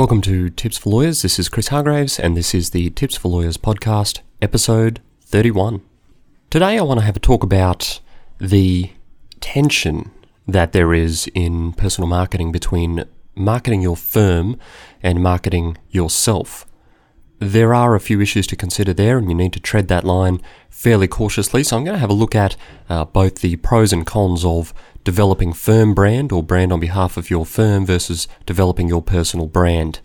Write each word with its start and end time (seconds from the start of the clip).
Welcome 0.00 0.22
to 0.22 0.48
Tips 0.48 0.78
for 0.78 0.88
Lawyers. 0.88 1.20
This 1.20 1.38
is 1.38 1.50
Chris 1.50 1.68
Hargraves, 1.68 2.18
and 2.18 2.34
this 2.34 2.54
is 2.54 2.70
the 2.70 2.88
Tips 2.88 3.16
for 3.16 3.28
Lawyers 3.28 3.58
podcast, 3.58 4.20
episode 4.40 5.02
31. 5.20 5.82
Today, 6.48 6.78
I 6.78 6.80
want 6.80 7.00
to 7.00 7.04
have 7.04 7.18
a 7.18 7.20
talk 7.20 7.44
about 7.44 8.00
the 8.38 8.92
tension 9.40 10.10
that 10.48 10.72
there 10.72 10.94
is 10.94 11.30
in 11.34 11.74
personal 11.74 12.08
marketing 12.08 12.50
between 12.50 13.04
marketing 13.34 13.82
your 13.82 13.94
firm 13.94 14.58
and 15.02 15.22
marketing 15.22 15.76
yourself. 15.90 16.64
There 17.40 17.72
are 17.72 17.94
a 17.94 18.00
few 18.00 18.20
issues 18.20 18.46
to 18.48 18.56
consider 18.56 18.92
there, 18.92 19.16
and 19.16 19.30
you 19.30 19.34
need 19.34 19.54
to 19.54 19.60
tread 19.60 19.88
that 19.88 20.04
line 20.04 20.42
fairly 20.68 21.08
cautiously. 21.08 21.64
So, 21.64 21.78
I'm 21.78 21.84
going 21.84 21.94
to 21.94 22.00
have 22.00 22.10
a 22.10 22.14
look 22.14 22.34
at 22.34 22.54
uh, 22.90 23.06
both 23.06 23.36
the 23.36 23.56
pros 23.56 23.94
and 23.94 24.04
cons 24.04 24.44
of 24.44 24.74
developing 25.04 25.54
firm 25.54 25.94
brand 25.94 26.32
or 26.32 26.42
brand 26.42 26.70
on 26.70 26.80
behalf 26.80 27.16
of 27.16 27.30
your 27.30 27.46
firm 27.46 27.86
versus 27.86 28.28
developing 28.44 28.88
your 28.88 29.00
personal 29.00 29.46
brand. 29.46 30.00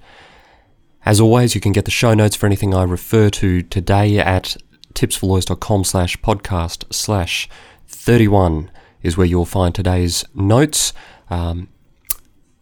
As 1.05 1.19
always, 1.19 1.55
you 1.55 1.59
can 1.59 1.73
get 1.73 1.83
the 1.83 1.91
show 1.91 2.13
notes 2.13 2.37
for 2.37 2.45
anything 2.45 2.73
I 2.73 2.83
refer 2.83 3.29
to 3.31 3.61
today 3.61 4.17
at 4.17 4.55
tipsforlawyers.com 4.93 5.83
slash 5.83 6.15
podcast 6.21 6.93
slash 6.93 7.49
31 7.89 8.71
is 9.03 9.17
where 9.17 9.27
you'll 9.27 9.45
find 9.45 9.75
today's 9.75 10.23
notes. 10.33 10.93
Um, 11.29 11.67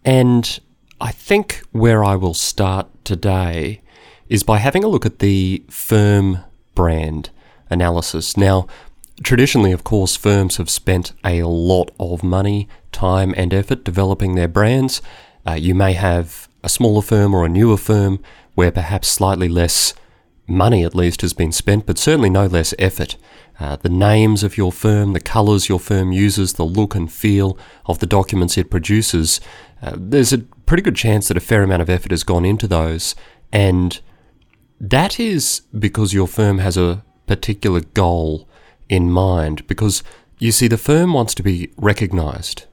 and 0.03 0.59
I 0.99 1.11
think 1.11 1.61
where 1.71 2.03
I 2.03 2.15
will 2.15 2.33
start 2.33 2.87
today 3.05 3.82
is 4.29 4.43
by 4.43 4.57
having 4.57 4.83
a 4.83 4.87
look 4.87 5.05
at 5.05 5.19
the 5.19 5.63
firm 5.69 6.39
brand 6.75 7.29
analysis. 7.69 8.37
Now, 8.37 8.67
Traditionally, 9.21 9.71
of 9.71 9.83
course, 9.83 10.15
firms 10.15 10.57
have 10.57 10.69
spent 10.69 11.13
a 11.23 11.43
lot 11.43 11.91
of 11.99 12.23
money, 12.23 12.67
time, 12.91 13.33
and 13.37 13.53
effort 13.53 13.83
developing 13.83 14.33
their 14.33 14.47
brands. 14.47 15.01
Uh, 15.47 15.53
you 15.53 15.75
may 15.75 15.93
have 15.93 16.47
a 16.63 16.69
smaller 16.69 17.01
firm 17.01 17.33
or 17.35 17.45
a 17.45 17.49
newer 17.49 17.77
firm 17.77 18.19
where 18.55 18.71
perhaps 18.71 19.07
slightly 19.07 19.47
less 19.47 19.93
money, 20.47 20.83
at 20.83 20.95
least, 20.95 21.21
has 21.21 21.33
been 21.33 21.51
spent, 21.51 21.85
but 21.85 21.99
certainly 21.99 22.29
no 22.29 22.47
less 22.47 22.73
effort. 22.79 23.15
Uh, 23.59 23.75
the 23.75 23.89
names 23.89 24.41
of 24.41 24.57
your 24.57 24.71
firm, 24.71 25.13
the 25.13 25.19
colours 25.19 25.69
your 25.69 25.79
firm 25.79 26.11
uses, 26.11 26.53
the 26.53 26.65
look 26.65 26.95
and 26.95 27.11
feel 27.11 27.57
of 27.85 27.99
the 27.99 28.07
documents 28.07 28.57
it 28.57 28.71
produces, 28.71 29.39
uh, 29.83 29.93
there's 29.95 30.33
a 30.33 30.39
pretty 30.65 30.81
good 30.81 30.95
chance 30.95 31.27
that 31.27 31.37
a 31.37 31.41
fair 31.41 31.61
amount 31.61 31.83
of 31.83 31.89
effort 31.89 32.11
has 32.11 32.23
gone 32.23 32.45
into 32.45 32.67
those. 32.67 33.13
And 33.51 34.01
that 34.83 35.19
is 35.19 35.61
because 35.77 36.13
your 36.13 36.27
firm 36.27 36.57
has 36.57 36.75
a 36.75 37.03
particular 37.25 37.79
goal 37.79 38.47
in 38.89 39.09
mind 39.09 39.65
because 39.67 40.03
you 40.39 40.51
see, 40.51 40.67
the 40.67 40.77
firm 40.77 41.13
wants 41.13 41.33
to 41.35 41.41
be 41.41 41.71
recognized. 41.77 42.65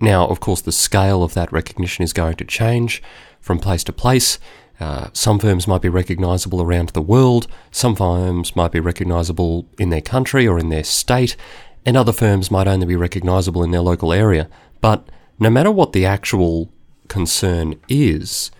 Now, 0.00 0.26
of 0.26 0.40
course, 0.40 0.62
the 0.62 0.72
scale 0.72 1.22
of 1.22 1.34
that 1.34 1.52
recognition 1.52 2.02
is 2.02 2.14
going 2.14 2.36
to 2.36 2.46
change 2.46 3.02
from 3.42 3.58
place 3.58 3.84
to 3.84 3.92
place. 3.92 4.38
Uh, 4.80 5.08
some 5.12 5.38
firms 5.38 5.68
might 5.68 5.82
be 5.82 5.90
recognizable 5.90 6.62
around 6.62 6.88
the 6.88 7.02
world, 7.02 7.46
some 7.70 7.94
firms 7.94 8.56
might 8.56 8.72
be 8.72 8.80
recognizable 8.80 9.68
in 9.78 9.90
their 9.90 10.00
country 10.00 10.48
or 10.48 10.58
in 10.58 10.70
their 10.70 10.82
state, 10.82 11.36
and 11.84 11.94
other 11.94 12.10
firms 12.10 12.50
might 12.50 12.66
only 12.66 12.86
be 12.86 12.96
recognizable 12.96 13.62
in 13.62 13.70
their 13.70 13.82
local 13.82 14.10
area. 14.10 14.48
But 14.80 15.06
no 15.38 15.50
matter 15.50 15.70
what 15.70 15.92
the 15.92 16.06
actual 16.06 16.72
concern 17.08 17.78
is, 17.86 18.50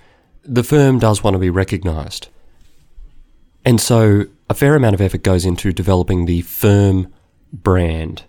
the 0.45 0.63
firm 0.63 0.99
does 0.99 1.25
want 1.25 1.33
to 1.33 1.39
be 1.39 1.49
recognized. 1.49 2.29
And 3.65 3.81
so 3.81 4.27
a 4.49 4.55
fair 4.55 4.77
amount 4.77 4.95
of 4.95 5.01
effort 5.01 5.23
goes 5.23 5.45
into 5.45 5.73
developing 5.73 6.27
the 6.27 6.43
firm 6.43 7.13
brand. 7.53 8.25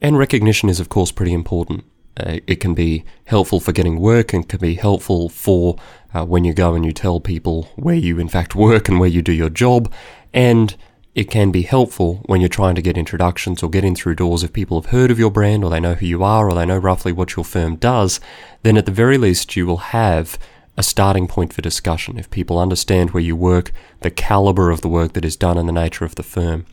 And 0.00 0.18
recognition 0.18 0.68
is, 0.68 0.80
of 0.80 0.88
course, 0.88 1.12
pretty 1.12 1.32
important. 1.32 1.84
Uh, 2.16 2.38
it 2.46 2.56
can 2.56 2.74
be 2.74 3.04
helpful 3.24 3.58
for 3.60 3.72
getting 3.72 3.98
work 3.98 4.32
and 4.32 4.48
can 4.48 4.60
be 4.60 4.74
helpful 4.74 5.28
for 5.28 5.76
uh, 6.14 6.24
when 6.24 6.44
you 6.44 6.54
go 6.54 6.74
and 6.74 6.84
you 6.84 6.92
tell 6.92 7.18
people 7.18 7.68
where 7.74 7.96
you 7.96 8.20
in 8.20 8.28
fact 8.28 8.54
work 8.54 8.88
and 8.88 9.00
where 9.00 9.08
you 9.08 9.20
do 9.20 9.32
your 9.32 9.50
job. 9.50 9.92
And 10.32 10.76
it 11.14 11.30
can 11.30 11.50
be 11.50 11.62
helpful 11.62 12.22
when 12.26 12.40
you're 12.40 12.48
trying 12.48 12.74
to 12.74 12.82
get 12.82 12.98
introductions 12.98 13.62
or 13.62 13.70
get 13.70 13.84
in 13.84 13.94
through 13.94 14.16
doors 14.16 14.42
if 14.42 14.52
people 14.52 14.80
have 14.80 14.90
heard 14.90 15.10
of 15.10 15.18
your 15.18 15.30
brand 15.30 15.64
or 15.64 15.70
they 15.70 15.80
know 15.80 15.94
who 15.94 16.06
you 16.06 16.22
are 16.22 16.48
or 16.48 16.54
they 16.54 16.66
know 16.66 16.78
roughly 16.78 17.12
what 17.12 17.36
your 17.36 17.44
firm 17.44 17.76
does. 17.76 18.20
Then 18.62 18.76
at 18.76 18.86
the 18.86 18.92
very 18.92 19.18
least, 19.18 19.54
you 19.56 19.66
will 19.66 19.78
have 19.78 20.38
a 20.76 20.82
starting 20.82 21.28
point 21.28 21.52
for 21.52 21.62
discussion 21.62 22.18
if 22.18 22.30
people 22.30 22.58
understand 22.58 23.10
where 23.10 23.22
you 23.22 23.36
work, 23.36 23.72
the 24.00 24.10
caliber 24.10 24.70
of 24.70 24.80
the 24.80 24.88
work 24.88 25.12
that 25.12 25.24
is 25.24 25.36
done, 25.36 25.56
and 25.56 25.68
the 25.68 25.72
nature 25.72 26.04
of 26.04 26.16
the 26.16 26.22
firm. 26.22 26.66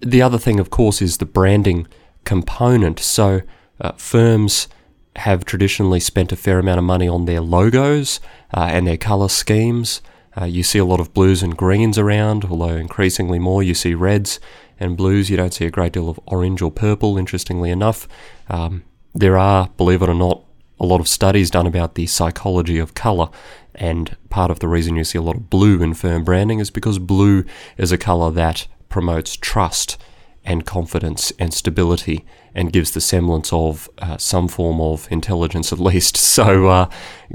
The 0.00 0.22
other 0.22 0.38
thing, 0.38 0.60
of 0.60 0.70
course, 0.70 1.02
is 1.02 1.18
the 1.18 1.26
branding 1.26 1.86
component. 2.24 2.98
So, 3.00 3.42
uh, 3.80 3.92
firms 3.92 4.68
have 5.16 5.44
traditionally 5.44 6.00
spent 6.00 6.32
a 6.32 6.36
fair 6.36 6.58
amount 6.58 6.78
of 6.78 6.84
money 6.84 7.08
on 7.08 7.24
their 7.24 7.40
logos 7.40 8.20
uh, 8.54 8.68
and 8.70 8.86
their 8.86 8.96
color 8.96 9.28
schemes. 9.28 10.00
Uh, 10.40 10.44
you 10.44 10.62
see 10.62 10.78
a 10.78 10.84
lot 10.84 11.00
of 11.00 11.12
blues 11.12 11.42
and 11.42 11.56
greens 11.56 11.98
around, 11.98 12.44
although 12.44 12.76
increasingly 12.76 13.38
more 13.38 13.62
you 13.62 13.74
see 13.74 13.94
reds 13.94 14.38
and 14.78 14.96
blues. 14.96 15.28
You 15.28 15.36
don't 15.36 15.52
see 15.52 15.64
a 15.64 15.70
great 15.70 15.92
deal 15.92 16.08
of 16.08 16.20
orange 16.26 16.62
or 16.62 16.70
purple, 16.70 17.18
interestingly 17.18 17.70
enough. 17.70 18.06
Um, 18.48 18.84
there 19.14 19.36
are, 19.36 19.68
believe 19.76 20.02
it 20.02 20.08
or 20.08 20.14
not, 20.14 20.44
a 20.80 20.86
lot 20.86 21.00
of 21.00 21.08
studies 21.08 21.50
done 21.50 21.66
about 21.66 21.94
the 21.94 22.06
psychology 22.06 22.78
of 22.78 22.94
color. 22.94 23.28
And 23.74 24.16
part 24.30 24.50
of 24.50 24.58
the 24.58 24.68
reason 24.68 24.96
you 24.96 25.04
see 25.04 25.18
a 25.18 25.22
lot 25.22 25.36
of 25.36 25.50
blue 25.50 25.82
in 25.82 25.94
firm 25.94 26.24
branding 26.24 26.58
is 26.58 26.70
because 26.70 26.98
blue 26.98 27.44
is 27.76 27.92
a 27.92 27.98
color 27.98 28.30
that 28.32 28.66
promotes 28.88 29.36
trust 29.36 29.98
and 30.44 30.64
confidence 30.64 31.30
and 31.38 31.52
stability 31.52 32.24
and 32.54 32.72
gives 32.72 32.92
the 32.92 33.00
semblance 33.00 33.52
of 33.52 33.88
uh, 33.98 34.16
some 34.16 34.48
form 34.48 34.80
of 34.80 35.06
intelligence 35.10 35.72
at 35.72 35.78
least. 35.78 36.16
So, 36.38 36.68
uh, 36.68 36.88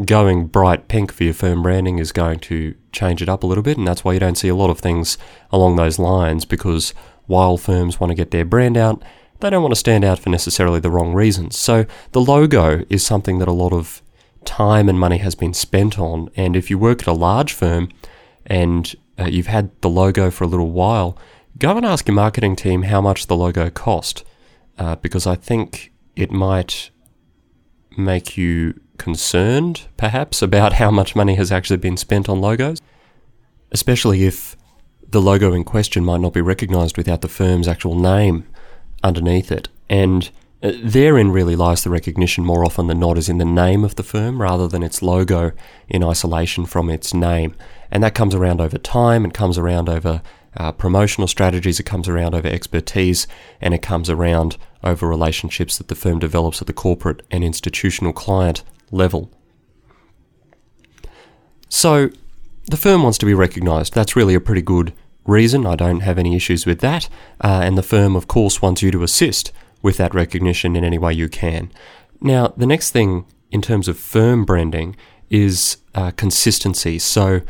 going 0.06 0.48
bright 0.48 0.88
pink 0.88 1.12
for 1.12 1.26
your 1.26 1.34
firm 1.34 1.62
branding 1.62 2.00
is 2.00 2.14
going 2.14 2.40
to 2.42 2.74
change 2.94 3.22
it 3.22 3.28
up 3.28 3.44
a 3.44 3.48
little 3.48 3.64
bit, 3.64 3.78
and 3.78 3.86
that's 3.86 4.06
why 4.06 4.14
you 4.14 4.20
don't 4.20 4.38
see 4.38 4.48
a 4.48 4.56
lot 4.56 4.70
of 4.70 4.80
things 4.80 5.18
along 5.52 5.76
those 5.76 6.00
lines 6.00 6.46
because 6.46 6.94
while 7.26 7.58
firms 7.58 8.00
want 8.00 8.12
to 8.12 8.16
get 8.16 8.32
their 8.32 8.46
brand 8.46 8.78
out, 8.78 9.04
they 9.44 9.50
don't 9.50 9.62
want 9.62 9.74
to 9.74 9.80
stand 9.80 10.06
out 10.06 10.20
for 10.20 10.30
necessarily 10.30 10.80
the 10.80 10.90
wrong 10.90 11.14
reasons. 11.14 11.60
So 11.60 11.86
the 12.14 12.22
logo 12.22 12.84
is 12.90 13.06
something 13.06 13.40
that 13.40 13.48
a 13.48 13.52
lot 13.52 13.74
of 13.74 14.02
time 14.46 14.88
and 14.88 14.98
money 14.98 15.18
has 15.18 15.36
been 15.36 15.54
spent 15.54 16.00
on. 16.00 16.30
And 16.36 16.56
if 16.56 16.70
you 16.70 16.78
work 16.78 17.02
at 17.02 17.08
a 17.08 17.14
large 17.14 17.52
firm 17.52 17.90
and 18.46 18.96
uh, 19.20 19.26
you've 19.26 19.48
had 19.48 19.70
the 19.82 19.90
logo 19.90 20.32
for 20.32 20.46
a 20.46 20.48
little 20.48 20.72
while, 20.72 21.18
go 21.60 21.76
and 21.76 21.86
ask 21.86 22.08
your 22.08 22.16
marketing 22.16 22.56
team 22.56 22.84
how 22.84 23.02
much 23.02 23.28
the 23.28 23.36
logo 23.36 23.70
cost, 23.70 24.24
uh, 24.78 24.96
because 24.96 25.28
I 25.28 25.36
think 25.36 25.92
it 26.16 26.32
might 26.32 26.90
make 27.98 28.38
you 28.38 28.80
concerned, 28.98 29.88
perhaps, 29.98 30.42
about 30.42 30.74
how 30.74 30.90
much 30.90 31.16
money 31.16 31.36
has 31.36 31.52
actually 31.52 31.78
been 31.78 31.98
spent 31.98 32.30
on 32.30 32.40
logos, 32.40 32.80
especially 33.72 34.24
if 34.24 34.56
the 35.08 35.22
logo 35.22 35.54
in 35.54 35.66
question 35.66 36.06
might 36.06 36.22
not 36.22 36.34
be 36.34 36.42
recognized 36.42 36.98
without 36.98 37.22
the 37.22 37.28
firm's 37.28 37.68
actual 37.68 38.00
name 38.00 38.48
underneath 39.04 39.52
it. 39.52 39.70
And 39.90 40.30
uh, 40.62 40.72
therein 40.82 41.32
really 41.32 41.56
lies 41.56 41.84
the 41.84 41.90
recognition 41.90 42.46
more 42.46 42.64
often 42.64 42.88
than 42.88 43.00
not 43.00 43.18
is 43.18 43.28
in 43.30 43.38
the 43.38 43.46
name 43.46 43.84
of 43.84 43.96
the 43.96 44.04
firm 44.04 44.42
rather 44.42 44.68
than 44.68 44.82
its 44.82 45.02
logo 45.02 45.52
in 45.90 46.04
isolation 46.04 46.66
from 46.66 46.90
its 46.90 47.14
name. 47.14 47.56
And 47.92 48.04
that 48.04 48.16
comes 48.16 48.34
around 48.34 48.62
over 48.62 48.78
time, 48.78 49.26
it 49.26 49.34
comes 49.34 49.58
around 49.58 49.90
over 49.90 50.22
uh, 50.56 50.72
promotional 50.72 51.28
strategies, 51.28 51.80
it 51.80 51.84
comes 51.84 52.08
around 52.08 52.34
over 52.34 52.48
expertise, 52.48 53.28
and 53.60 53.74
it 53.74 53.82
comes 53.82 54.10
around 54.10 54.58
over 54.84 55.08
relationships 55.08 55.78
that 55.78 55.88
the 55.90 55.96
firm 55.96 56.20
develops 56.20 56.62
at 56.62 56.68
the 56.68 56.74
corporate 56.74 57.24
and 57.30 57.44
institutional 57.44 58.14
client 58.14 58.64
level. 58.92 59.32
So, 61.70 62.10
the 62.66 62.78
firm 62.78 63.04
wants 63.04 63.18
to 63.18 63.26
be 63.26 63.34
recognised. 63.34 63.94
That's 63.94 64.16
really 64.16 64.36
a 64.36 64.40
pretty 64.40 64.62
good 64.62 64.94
reason. 65.26 65.66
I 65.66 65.76
don't 65.76 66.02
have 66.02 66.18
any 66.18 66.36
issues 66.36 66.66
with 66.66 66.80
that. 66.80 67.10
Uh, 67.42 67.62
and 67.64 67.78
the 67.78 67.84
firm, 67.84 68.16
of 68.16 68.28
course, 68.28 68.62
wants 68.62 68.82
you 68.82 68.92
to 68.92 69.04
assist 69.04 69.52
with 69.82 69.98
that 69.98 70.14
recognition 70.14 70.76
in 70.76 70.84
any 70.84 70.98
way 70.98 71.14
you 71.14 71.30
can. 71.30 71.72
Now, 72.22 72.54
the 72.56 72.66
next 72.66 72.92
thing 72.92 73.26
in 73.52 73.62
terms 73.62 73.88
of 73.88 73.98
firm 73.98 74.46
branding 74.46 74.96
is 75.30 75.78
uh, 75.94 76.12
consistency. 76.12 77.00
So, 77.00 77.42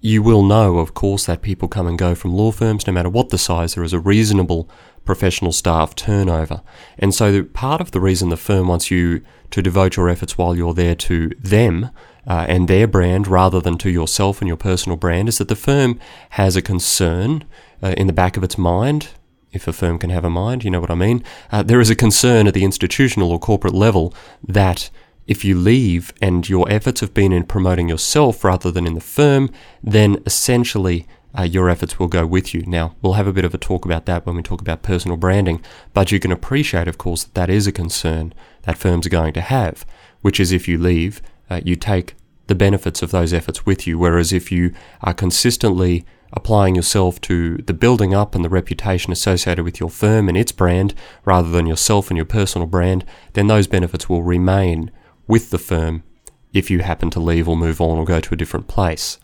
you 0.00 0.22
will 0.22 0.44
know, 0.44 0.78
of 0.78 0.94
course, 0.94 1.26
that 1.26 1.42
people 1.42 1.68
come 1.68 1.86
and 1.86 1.98
go 1.98 2.14
from 2.14 2.34
law 2.34 2.52
firms, 2.52 2.86
no 2.86 2.92
matter 2.92 3.08
what 3.08 3.30
the 3.30 3.38
size, 3.38 3.74
there 3.74 3.84
is 3.84 3.92
a 3.92 3.98
reasonable 3.98 4.70
professional 5.04 5.52
staff 5.52 5.94
turnover. 5.94 6.62
And 6.98 7.14
so, 7.14 7.42
part 7.42 7.80
of 7.80 7.90
the 7.90 8.00
reason 8.00 8.28
the 8.28 8.36
firm 8.36 8.68
wants 8.68 8.90
you 8.90 9.22
to 9.50 9.62
devote 9.62 9.96
your 9.96 10.08
efforts 10.08 10.36
while 10.36 10.54
you're 10.54 10.74
there 10.74 10.94
to 10.94 11.30
them 11.40 11.90
uh, 12.28 12.44
and 12.46 12.68
their 12.68 12.86
brand 12.86 13.26
rather 13.26 13.60
than 13.60 13.78
to 13.78 13.90
yourself 13.90 14.40
and 14.40 14.46
your 14.48 14.56
personal 14.56 14.96
brand 14.96 15.28
is 15.28 15.38
that 15.38 15.48
the 15.48 15.56
firm 15.56 15.98
has 16.30 16.54
a 16.54 16.62
concern 16.62 17.44
uh, 17.82 17.94
in 17.96 18.06
the 18.06 18.12
back 18.12 18.36
of 18.36 18.44
its 18.44 18.58
mind. 18.58 19.08
If 19.50 19.66
a 19.66 19.72
firm 19.72 19.98
can 19.98 20.10
have 20.10 20.26
a 20.26 20.30
mind, 20.30 20.62
you 20.62 20.70
know 20.70 20.80
what 20.80 20.90
I 20.90 20.94
mean. 20.94 21.24
Uh, 21.50 21.62
there 21.62 21.80
is 21.80 21.88
a 21.88 21.96
concern 21.96 22.46
at 22.46 22.52
the 22.52 22.64
institutional 22.64 23.32
or 23.32 23.38
corporate 23.38 23.72
level 23.72 24.12
that 24.46 24.90
if 25.26 25.42
you 25.42 25.58
leave 25.58 26.12
and 26.20 26.46
your 26.46 26.70
efforts 26.70 27.00
have 27.00 27.14
been 27.14 27.32
in 27.32 27.44
promoting 27.44 27.88
yourself 27.88 28.44
rather 28.44 28.70
than 28.70 28.86
in 28.86 28.92
the 28.92 29.00
firm, 29.00 29.50
then 29.82 30.22
essentially 30.26 31.06
uh, 31.38 31.42
your 31.42 31.70
efforts 31.70 31.98
will 31.98 32.08
go 32.08 32.26
with 32.26 32.52
you. 32.52 32.62
Now, 32.66 32.94
we'll 33.00 33.14
have 33.14 33.26
a 33.26 33.32
bit 33.32 33.44
of 33.44 33.54
a 33.54 33.58
talk 33.58 33.86
about 33.86 34.04
that 34.04 34.26
when 34.26 34.36
we 34.36 34.42
talk 34.42 34.60
about 34.60 34.82
personal 34.82 35.16
branding, 35.16 35.62
but 35.94 36.12
you 36.12 36.20
can 36.20 36.32
appreciate, 36.32 36.88
of 36.88 36.98
course, 36.98 37.24
that 37.24 37.34
that 37.34 37.50
is 37.50 37.66
a 37.66 37.72
concern 37.72 38.34
that 38.62 38.76
firms 38.76 39.06
are 39.06 39.10
going 39.10 39.32
to 39.34 39.40
have, 39.40 39.86
which 40.20 40.40
is 40.40 40.52
if 40.52 40.68
you 40.68 40.76
leave, 40.76 41.22
uh, 41.50 41.60
you 41.64 41.76
take 41.76 42.14
the 42.46 42.54
benefits 42.54 43.02
of 43.02 43.10
those 43.10 43.32
efforts 43.32 43.64
with 43.64 43.86
you. 43.86 43.98
Whereas 43.98 44.32
if 44.32 44.50
you 44.50 44.72
are 45.02 45.14
consistently 45.14 46.04
applying 46.32 46.74
yourself 46.74 47.20
to 47.22 47.56
the 47.58 47.72
building 47.72 48.14
up 48.14 48.34
and 48.34 48.44
the 48.44 48.48
reputation 48.48 49.12
associated 49.12 49.64
with 49.64 49.80
your 49.80 49.88
firm 49.88 50.28
and 50.28 50.36
its 50.36 50.52
brand 50.52 50.94
rather 51.24 51.50
than 51.50 51.66
yourself 51.66 52.08
and 52.10 52.16
your 52.16 52.26
personal 52.26 52.66
brand, 52.66 53.04
then 53.32 53.46
those 53.46 53.66
benefits 53.66 54.08
will 54.08 54.22
remain 54.22 54.90
with 55.26 55.50
the 55.50 55.58
firm 55.58 56.02
if 56.52 56.70
you 56.70 56.80
happen 56.80 57.10
to 57.10 57.20
leave 57.20 57.48
or 57.48 57.56
move 57.56 57.80
on 57.80 57.98
or 57.98 58.04
go 58.04 58.20
to 58.20 58.34
a 58.34 58.36
different 58.36 58.68
place. 58.68 59.18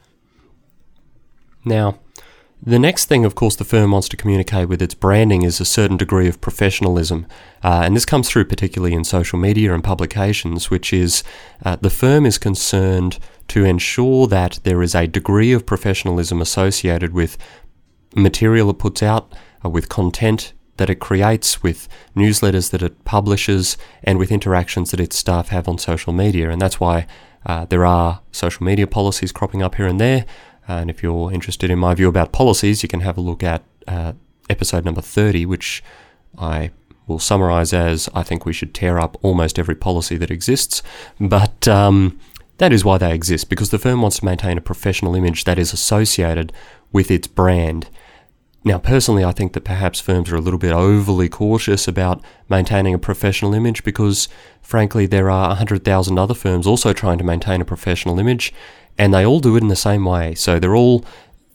Now, 1.64 1.98
the 2.66 2.78
next 2.78 3.04
thing, 3.04 3.26
of 3.26 3.34
course, 3.34 3.56
the 3.56 3.64
firm 3.64 3.90
wants 3.90 4.08
to 4.08 4.16
communicate 4.16 4.68
with 4.68 4.80
its 4.80 4.94
branding 4.94 5.42
is 5.42 5.60
a 5.60 5.66
certain 5.66 5.98
degree 5.98 6.28
of 6.28 6.40
professionalism. 6.40 7.26
Uh, 7.62 7.82
and 7.84 7.94
this 7.94 8.06
comes 8.06 8.28
through 8.28 8.46
particularly 8.46 8.94
in 8.94 9.04
social 9.04 9.38
media 9.38 9.74
and 9.74 9.84
publications, 9.84 10.70
which 10.70 10.90
is 10.90 11.22
uh, 11.62 11.76
the 11.76 11.90
firm 11.90 12.24
is 12.24 12.38
concerned 12.38 13.18
to 13.48 13.66
ensure 13.66 14.26
that 14.26 14.60
there 14.64 14.82
is 14.82 14.94
a 14.94 15.06
degree 15.06 15.52
of 15.52 15.66
professionalism 15.66 16.40
associated 16.40 17.12
with 17.12 17.36
material 18.16 18.70
it 18.70 18.78
puts 18.78 19.02
out, 19.02 19.30
uh, 19.62 19.68
with 19.68 19.90
content 19.90 20.54
that 20.78 20.88
it 20.88 21.00
creates, 21.00 21.62
with 21.62 21.86
newsletters 22.16 22.70
that 22.70 22.82
it 22.82 23.04
publishes, 23.04 23.76
and 24.02 24.18
with 24.18 24.32
interactions 24.32 24.90
that 24.90 25.00
its 25.00 25.18
staff 25.18 25.48
have 25.48 25.68
on 25.68 25.76
social 25.76 26.14
media. 26.14 26.50
And 26.50 26.62
that's 26.62 26.80
why 26.80 27.06
uh, 27.46 27.66
there 27.66 27.84
are 27.84 28.22
social 28.32 28.64
media 28.64 28.86
policies 28.86 29.32
cropping 29.32 29.62
up 29.62 29.74
here 29.74 29.86
and 29.86 30.00
there. 30.00 30.24
And 30.66 30.90
if 30.90 31.02
you're 31.02 31.32
interested 31.32 31.70
in 31.70 31.78
my 31.78 31.94
view 31.94 32.08
about 32.08 32.32
policies, 32.32 32.82
you 32.82 32.88
can 32.88 33.00
have 33.00 33.18
a 33.18 33.20
look 33.20 33.42
at 33.42 33.62
uh, 33.86 34.14
episode 34.48 34.84
number 34.84 35.02
30, 35.02 35.46
which 35.46 35.82
I 36.38 36.70
will 37.06 37.18
summarize 37.18 37.72
as 37.72 38.08
I 38.14 38.22
think 38.22 38.46
we 38.46 38.52
should 38.52 38.74
tear 38.74 38.98
up 38.98 39.18
almost 39.22 39.58
every 39.58 39.74
policy 39.74 40.16
that 40.16 40.30
exists. 40.30 40.82
But 41.20 41.68
um, 41.68 42.18
that 42.58 42.72
is 42.72 42.84
why 42.84 42.98
they 42.98 43.14
exist, 43.14 43.50
because 43.50 43.70
the 43.70 43.78
firm 43.78 44.00
wants 44.00 44.18
to 44.20 44.24
maintain 44.24 44.56
a 44.56 44.62
professional 44.62 45.14
image 45.14 45.44
that 45.44 45.58
is 45.58 45.72
associated 45.72 46.52
with 46.92 47.10
its 47.10 47.26
brand. 47.26 47.88
Now, 48.66 48.78
personally, 48.78 49.24
I 49.24 49.32
think 49.32 49.52
that 49.52 49.64
perhaps 49.64 50.00
firms 50.00 50.30
are 50.32 50.36
a 50.36 50.40
little 50.40 50.58
bit 50.58 50.72
overly 50.72 51.28
cautious 51.28 51.86
about 51.86 52.24
maintaining 52.48 52.94
a 52.94 52.98
professional 52.98 53.52
image 53.52 53.84
because, 53.84 54.26
frankly, 54.62 55.04
there 55.04 55.28
are 55.28 55.48
100,000 55.48 56.18
other 56.18 56.32
firms 56.32 56.66
also 56.66 56.94
trying 56.94 57.18
to 57.18 57.24
maintain 57.24 57.60
a 57.60 57.66
professional 57.66 58.18
image, 58.18 58.54
and 58.98 59.12
they 59.12 59.24
all 59.24 59.40
do 59.40 59.56
it 59.56 59.62
in 59.62 59.68
the 59.68 59.76
same 59.76 60.04
way. 60.04 60.34
So 60.34 60.58
they're 60.58 60.76
all 60.76 61.04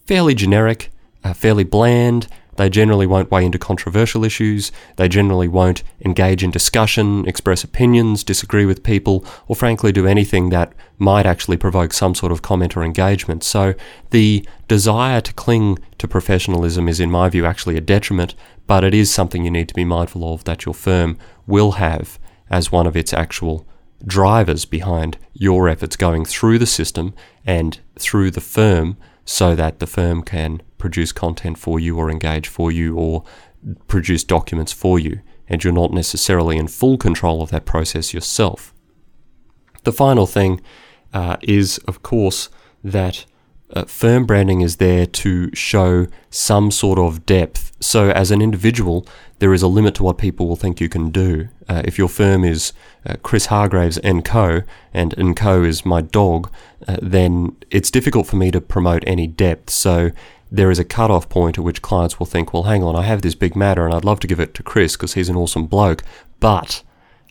fairly 0.06 0.34
generic, 0.34 0.92
uh, 1.24 1.34
fairly 1.34 1.64
bland. 1.64 2.28
They 2.58 2.70
generally 2.70 3.08
won't 3.08 3.32
weigh 3.32 3.46
into 3.46 3.58
controversial 3.58 4.26
issues. 4.26 4.74
They 4.98 5.08
generally 5.08 5.48
won't 5.48 5.82
engage 6.04 6.44
in 6.44 6.52
discussion, 6.52 7.26
express 7.26 7.64
opinions, 7.64 8.22
disagree 8.22 8.66
with 8.66 8.84
people, 8.84 9.24
or 9.48 9.56
frankly 9.56 9.94
do 9.94 10.06
anything 10.06 10.50
that 10.50 10.74
might 10.98 11.26
actually 11.26 11.56
provoke 11.56 11.94
some 11.94 12.14
sort 12.14 12.34
of 12.34 12.42
comment 12.42 12.76
or 12.76 12.84
engagement. 12.84 13.46
So 13.46 13.76
the 14.10 14.46
desire 14.68 15.22
to 15.22 15.34
cling 15.34 15.80
to 16.00 16.08
professionalism 16.08 16.90
is, 16.90 17.00
in 17.00 17.10
my 17.10 17.30
view, 17.30 17.46
actually 17.46 17.78
a 17.78 17.82
detriment, 17.82 18.36
but 18.68 18.84
it 18.84 18.94
is 18.94 19.10
something 19.14 19.46
you 19.46 19.52
need 19.52 19.70
to 19.70 19.74
be 19.74 19.86
mindful 19.86 20.34
of 20.34 20.44
that 20.44 20.66
your 20.66 20.76
firm 20.76 21.18
will 21.48 21.74
have 21.74 22.20
as 22.50 22.74
one 22.74 22.88
of 22.88 22.98
its 22.98 23.14
actual 23.14 23.66
drivers 24.06 24.66
behind 24.66 25.18
your 25.34 25.68
efforts 25.68 25.96
going 25.96 26.26
through 26.26 26.58
the 26.58 26.66
system 26.66 27.14
and 27.46 27.80
through 27.98 28.32
the 28.32 28.42
firm 28.42 28.98
so 29.26 29.56
that 29.56 29.80
the 29.80 29.88
firm 29.88 30.24
can 30.24 30.62
produce 30.78 31.12
content 31.12 31.58
for 31.58 31.80
you 31.80 31.98
or 31.98 32.10
engage 32.10 32.48
for 32.48 32.72
you 32.72 32.96
or 32.96 33.24
produce 33.88 34.24
documents 34.24 34.72
for 34.72 34.98
you. 34.98 35.20
And 35.48 35.64
you're 35.64 35.74
not 35.74 35.92
necessarily 35.92 36.58
in 36.58 36.68
full 36.68 36.98
control 36.98 37.42
of 37.42 37.50
that 37.50 37.66
process 37.66 38.14
yourself. 38.14 38.74
The 39.84 39.92
final 39.92 40.26
thing 40.26 40.62
uh, 41.14 41.38
is, 41.42 41.80
of 41.80 42.04
course, 42.04 42.50
that 42.84 43.26
uh, 43.76 43.86
firm 43.86 44.26
branding 44.26 44.62
is 44.62 44.78
there 44.78 45.06
to 45.06 45.54
show 45.54 46.08
some 46.30 46.72
sort 46.72 47.00
of 47.00 47.26
depth. 47.26 47.72
So, 47.80 48.10
as 48.10 48.32
an 48.32 48.42
individual, 48.42 49.08
there 49.40 49.54
is 49.54 49.62
a 49.62 49.68
limit 49.68 49.96
to 49.96 50.04
what 50.04 50.18
people 50.18 50.48
will 50.48 50.56
think 50.56 50.80
you 50.80 50.90
can 50.90 51.10
do. 51.10 51.48
Uh, 51.68 51.82
if 51.86 51.98
your 51.98 52.10
firm 52.10 52.44
is 52.44 52.74
uh, 53.06 53.16
Chris 53.24 53.48
Hargraves 53.48 53.98
and 54.00 54.24
Co. 54.24 54.62
and 54.94 55.14
and 55.18 55.36
Co. 55.36 55.64
is 55.64 55.86
my 55.86 56.02
dog, 56.02 56.52
uh, 56.88 56.98
then 57.02 57.56
it's 57.72 57.90
difficult 57.90 58.28
for 58.28 58.36
me 58.36 58.52
to 58.52 58.62
promote 58.62 59.04
any 59.08 59.28
depth. 59.28 59.70
So 59.70 60.12
there 60.52 60.72
is 60.72 60.80
a 60.80 60.86
cut-off 60.86 61.30
point 61.30 61.58
at 61.58 61.64
which 61.64 61.82
clients 61.82 62.20
will 62.20 62.26
think, 62.26 62.54
well, 62.54 62.64
hang 62.64 62.84
on, 62.84 62.96
I 62.96 63.04
have 63.04 63.22
this 63.22 63.36
big 63.36 63.56
matter 63.56 63.86
and 63.86 63.94
I'd 63.94 64.06
love 64.06 64.20
to 64.22 64.28
give 64.28 64.40
it 64.40 64.54
to 64.56 64.64
Chris 64.64 64.96
because 64.96 65.14
he's 65.14 65.30
an 65.30 65.36
awesome 65.36 65.68
bloke, 65.68 66.04
but 66.40 66.82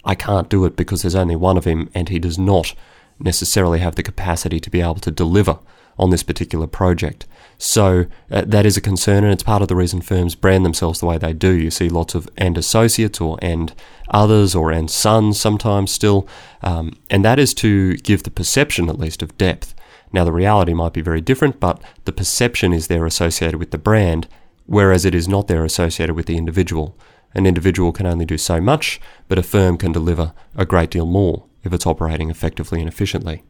I 0.04 0.14
can't 0.14 0.48
do 0.48 0.64
it 0.64 0.76
because 0.76 1.02
there's 1.02 1.16
only 1.16 1.36
one 1.36 1.56
of 1.56 1.64
him 1.64 1.90
and 1.94 2.08
he 2.08 2.18
does 2.18 2.38
not 2.38 2.74
necessarily 3.18 3.80
have 3.80 3.96
the 3.96 4.02
capacity 4.02 4.60
to 4.60 4.70
be 4.70 4.80
able 4.80 4.94
to 4.96 5.10
deliver 5.10 5.58
on 5.98 6.10
this 6.10 6.22
particular 6.22 6.66
project. 6.66 7.26
So 7.58 8.06
uh, 8.30 8.42
that 8.46 8.64
is 8.64 8.76
a 8.76 8.80
concern, 8.80 9.24
and 9.24 9.32
it's 9.32 9.42
part 9.42 9.62
of 9.62 9.68
the 9.68 9.74
reason 9.74 10.00
firms 10.00 10.36
brand 10.36 10.64
themselves 10.64 11.00
the 11.00 11.06
way 11.06 11.18
they 11.18 11.32
do. 11.32 11.52
You 11.52 11.70
see 11.70 11.88
lots 11.88 12.14
of 12.14 12.28
and 12.36 12.56
associates 12.56 13.20
or 13.20 13.36
and 13.42 13.74
others 14.10 14.54
or 14.54 14.70
and 14.70 14.88
sons 14.90 15.40
sometimes 15.40 15.90
still, 15.90 16.28
um, 16.62 16.96
and 17.10 17.24
that 17.24 17.38
is 17.38 17.52
to 17.54 17.96
give 17.96 18.22
the 18.22 18.30
perception 18.30 18.88
at 18.88 18.98
least 18.98 19.22
of 19.22 19.36
depth. 19.36 19.74
Now 20.12 20.24
the 20.24 20.32
reality 20.32 20.72
might 20.72 20.92
be 20.92 21.02
very 21.02 21.20
different, 21.20 21.58
but 21.58 21.82
the 22.04 22.12
perception 22.12 22.72
is 22.72 22.86
there 22.86 23.04
associated 23.04 23.58
with 23.58 23.72
the 23.72 23.78
brand, 23.78 24.28
whereas 24.66 25.04
it 25.04 25.14
is 25.14 25.28
not 25.28 25.48
there 25.48 25.64
associated 25.64 26.14
with 26.14 26.26
the 26.26 26.38
individual. 26.38 26.96
An 27.34 27.44
individual 27.44 27.92
can 27.92 28.06
only 28.06 28.24
do 28.24 28.38
so 28.38 28.60
much, 28.60 29.00
but 29.26 29.38
a 29.38 29.42
firm 29.42 29.76
can 29.76 29.92
deliver 29.92 30.32
a 30.56 30.64
great 30.64 30.90
deal 30.90 31.06
more 31.06 31.44
if 31.64 31.72
it's 31.72 31.86
operating 31.86 32.30
effectively 32.30 32.80
and 32.80 32.88
efficiently. 32.88 33.42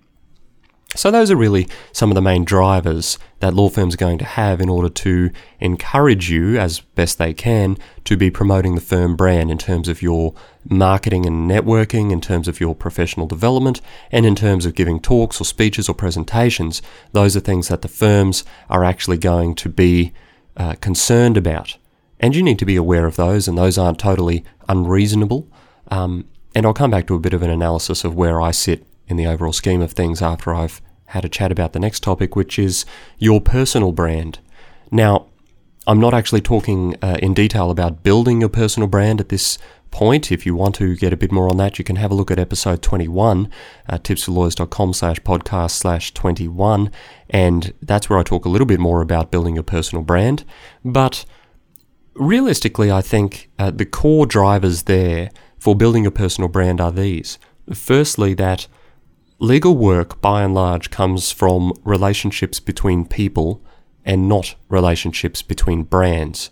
So, 0.96 1.11
those 1.11 1.31
are 1.31 1.37
really 1.37 1.69
some 1.93 2.11
of 2.11 2.14
the 2.14 2.23
main 2.23 2.44
drivers 2.44 3.19
that 3.40 3.52
law 3.52 3.69
firms 3.69 3.94
are 3.94 3.99
going 3.99 4.17
to 4.19 4.25
have 4.25 4.58
in 4.58 4.70
order 4.70 4.88
to 4.88 5.31
encourage 5.61 6.31
you, 6.31 6.58
as 6.58 6.81
best 6.81 7.19
they 7.19 7.35
can, 7.35 7.76
to 8.05 8.17
be 8.17 8.31
promoting 8.31 8.75
the 8.75 8.81
firm 8.81 9.14
brand 9.14 9.50
in 9.50 9.58
terms 9.58 9.88
of 9.88 10.00
your 10.00 10.32
marketing 10.64 11.26
and 11.26 11.49
networking, 11.49 12.11
in 12.11 12.23
terms 12.23 12.49
of 12.49 12.58
your 12.58 12.75
professional 12.75 13.26
development, 13.26 13.82
and 14.11 14.25
in 14.25 14.35
terms 14.35 14.64
of 14.64 14.75
giving 14.75 14.99
talks 14.99 15.40
or 15.40 15.44
speeches 15.44 15.90
or 15.90 15.94
presentations. 15.94 16.81
Those 17.12 17.37
are 17.37 17.41
things 17.41 17.69
that 17.69 17.82
the 17.82 17.88
firms 17.88 18.43
are 18.70 18.82
actually 18.82 19.19
going 19.19 19.56
to 19.56 19.69
be 19.69 20.14
uh, 20.56 20.75
concerned 20.81 21.37
about. 21.37 21.76
And 22.19 22.34
you 22.34 22.43
need 22.43 22.58
to 22.61 22.64
be 22.64 22.76
aware 22.76 23.05
of 23.05 23.17
those, 23.17 23.46
and 23.46 23.58
those 23.58 23.76
aren't 23.76 23.99
totally 23.99 24.43
unreasonable. 24.70 25.49
Um, 25.88 26.25
and 26.55 26.64
I'll 26.64 26.73
come 26.73 26.91
back 26.91 27.06
to 27.08 27.14
a 27.14 27.20
bit 27.20 27.34
of 27.34 27.43
an 27.43 27.50
analysis 27.50 28.05
of 28.05 28.14
where 28.14 28.41
I 28.41 28.52
sit 28.52 28.84
in 29.08 29.16
the 29.16 29.26
overall 29.26 29.52
scheme 29.52 29.82
of 29.82 29.93
things 29.93 30.22
after 30.22 30.55
I've 30.55 30.81
had 31.06 31.25
a 31.25 31.28
chat 31.28 31.50
about 31.50 31.72
the 31.72 31.81
next 31.81 32.02
topic, 32.02 32.37
which 32.37 32.58
is 32.58 32.84
your 33.19 33.41
personal 33.41 33.93
brand. 33.93 34.38
Now, 34.91 35.27
I'm 35.86 35.98
not 35.98 36.12
actually 36.12 36.43
talking 36.43 36.96
uh, 37.00 37.17
in 37.22 37.32
detail 37.32 37.70
about 37.70 38.03
building 38.03 38.41
your 38.41 38.50
personal 38.50 38.88
brand 38.88 39.20
at 39.20 39.31
this 39.31 39.58
point. 39.91 40.31
If 40.31 40.44
you 40.44 40.55
want 40.55 40.74
to 40.77 40.94
get 40.96 41.15
a 41.15 41.17
bit 41.17 41.32
more 41.32 41.48
on 41.48 41.56
that, 41.56 41.79
you 41.79 41.84
can 41.84 41.96
have 41.96 42.10
a 42.10 42.15
look 42.15 42.31
at 42.31 42.38
episode 42.38 42.82
21 42.82 43.50
at 43.88 44.05
tipsforlawyers.com 44.05 44.93
slash 44.93 45.17
podcast 45.20 45.70
slash 45.70 46.12
21. 46.12 46.91
And 47.31 47.72
that's 47.81 48.10
where 48.10 48.19
I 48.19 48.22
talk 48.22 48.44
a 48.44 48.50
little 48.50 48.67
bit 48.67 48.81
more 48.81 49.00
about 49.00 49.31
building 49.31 49.55
your 49.55 49.65
personal 49.65 50.05
brand. 50.05 50.44
But 50.84 51.24
realistically, 52.15 52.93
I 52.93 53.00
think 53.00 53.50
uh, 53.58 53.70
the 53.70 53.86
core 53.86 54.27
drivers 54.27 54.82
there 54.82 55.31
for 55.58 55.74
building 55.74 56.06
a 56.06 56.10
personal 56.10 56.48
brand 56.48 56.81
are 56.81 56.93
these. 56.93 57.38
Firstly, 57.72 58.34
that 58.34 58.67
Legal 59.41 59.77
work, 59.77 60.21
by 60.21 60.43
and 60.43 60.53
large, 60.53 60.91
comes 60.91 61.31
from 61.31 61.73
relationships 61.85 62.59
between 62.59 63.07
people 63.07 63.63
and 64.05 64.29
not 64.29 64.57
relationships 64.69 65.43
between 65.43 65.85
brands. 65.85 66.51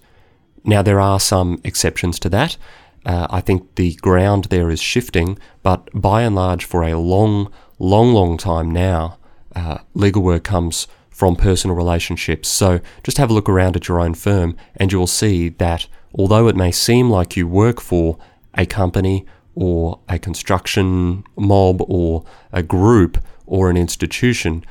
Now, 0.63 0.83
there 0.83 1.01
are 1.01 1.19
some 1.19 1.61
exceptions 1.65 2.21
to 2.21 2.29
that. 2.29 2.57
Uh, 3.05 3.27
I 3.29 3.41
think 3.41 3.75
the 3.75 3.95
ground 3.95 4.47
there 4.47 4.71
is 4.71 4.81
shifting, 4.81 5.37
but 5.65 5.89
by 5.95 6.23
and 6.23 6.37
large, 6.37 6.65
for 6.65 6.85
a 6.85 6.97
long, 6.97 7.53
long, 7.81 8.13
long 8.13 8.37
time 8.37 8.71
now, 8.71 9.19
uh, 9.57 9.79
legal 9.95 10.23
work 10.23 10.45
comes 10.45 10.87
from 11.11 11.35
personal 11.35 11.77
relationships. 11.77 12.49
So 12.49 12.81
just 13.03 13.19
have 13.19 13.31
a 13.31 13.35
look 13.35 13.49
around 13.49 13.75
at 13.75 13.89
your 13.89 13.99
own 13.99 14.15
firm, 14.15 14.57
and 14.77 14.93
you'll 14.93 15.09
see 15.09 15.49
that 15.49 15.89
although 16.15 16.47
it 16.47 16.55
may 16.55 16.71
seem 16.71 17.11
like 17.11 17.37
you 17.37 17.49
work 17.49 17.81
for 17.81 18.17
a 18.55 18.65
company 18.65 19.27
or 19.57 19.99
a 20.09 20.19
construction 20.19 21.25
mob 21.37 21.83
or 21.89 22.25
a 22.53 22.63
group 22.63 23.19
or 23.47 23.69
an 23.69 23.77
institution, 23.77 24.65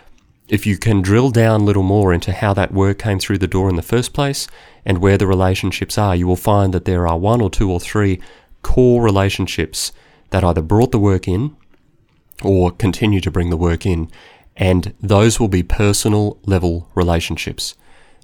if 0.48 0.66
you 0.66 0.78
can 0.78 1.02
drill 1.02 1.32
down 1.32 1.62
a 1.62 1.64
little 1.64 1.84
more 1.84 2.14
into 2.14 2.32
how 2.32 2.54
that 2.54 2.72
work 2.72 3.00
came 3.00 3.20
through 3.20 3.40
the 3.40 3.48
door 3.48 3.68
in 3.68 3.76
the 3.76 3.82
first 3.82 4.14
place 4.14 4.48
and 4.86 5.00
where 5.00 5.18
the 5.18 5.28
relationships 5.28 5.98
are, 5.98 6.16
you 6.16 6.28
will 6.28 6.36
find 6.36 6.74
that 6.74 6.86
there 6.86 7.08
are 7.08 7.18
one 7.18 7.42
or 7.42 7.50
two 7.50 7.70
or 7.70 7.80
three 7.80 8.22
core 8.62 9.02
relationships 9.02 9.92
that 10.30 10.44
either 10.44 10.62
brought 10.62 10.92
the 10.92 11.00
work 11.00 11.28
in 11.28 11.56
or 12.44 12.72
continue 12.72 13.20
to 13.22 13.32
bring 13.32 13.50
the 13.50 13.58
work 13.58 13.86
in. 13.86 14.10
And 14.56 14.94
those 15.02 15.40
will 15.40 15.48
be 15.48 15.64
personal 15.64 16.38
level 16.46 16.88
relationships. 16.94 17.76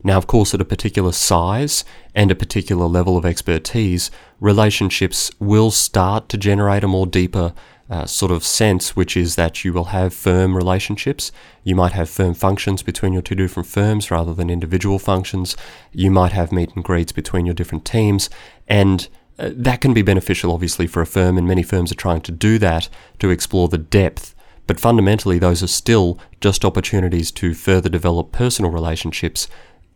Now, 0.03 0.17
of 0.17 0.27
course, 0.27 0.53
at 0.53 0.61
a 0.61 0.65
particular 0.65 1.11
size 1.11 1.85
and 2.15 2.31
a 2.31 2.35
particular 2.35 2.87
level 2.87 3.17
of 3.17 3.25
expertise, 3.25 4.09
relationships 4.39 5.31
will 5.39 5.71
start 5.71 6.29
to 6.29 6.37
generate 6.37 6.83
a 6.83 6.87
more 6.87 7.05
deeper 7.05 7.53
uh, 7.89 8.05
sort 8.05 8.31
of 8.31 8.43
sense, 8.43 8.95
which 8.95 9.17
is 9.17 9.35
that 9.35 9.65
you 9.65 9.73
will 9.73 9.85
have 9.85 10.13
firm 10.13 10.55
relationships. 10.55 11.31
You 11.63 11.75
might 11.75 11.91
have 11.91 12.09
firm 12.09 12.33
functions 12.33 12.83
between 12.83 13.11
your 13.11 13.21
two 13.21 13.35
different 13.35 13.67
firms 13.67 14.09
rather 14.09 14.33
than 14.33 14.49
individual 14.49 14.97
functions. 14.97 15.57
You 15.91 16.09
might 16.09 16.31
have 16.31 16.53
meet 16.53 16.73
and 16.73 16.85
greets 16.85 17.11
between 17.11 17.45
your 17.45 17.53
different 17.53 17.83
teams. 17.83 18.29
And 18.67 19.09
uh, 19.37 19.49
that 19.53 19.81
can 19.81 19.93
be 19.93 20.03
beneficial, 20.03 20.53
obviously, 20.53 20.87
for 20.87 21.01
a 21.01 21.05
firm, 21.05 21.37
and 21.37 21.45
many 21.45 21.63
firms 21.63 21.91
are 21.91 21.95
trying 21.95 22.21
to 22.21 22.31
do 22.31 22.57
that 22.59 22.87
to 23.19 23.29
explore 23.29 23.67
the 23.67 23.77
depth. 23.77 24.35
But 24.67 24.79
fundamentally, 24.79 25.37
those 25.37 25.61
are 25.61 25.67
still 25.67 26.17
just 26.39 26.63
opportunities 26.63 27.29
to 27.33 27.53
further 27.53 27.89
develop 27.89 28.31
personal 28.31 28.71
relationships 28.71 29.49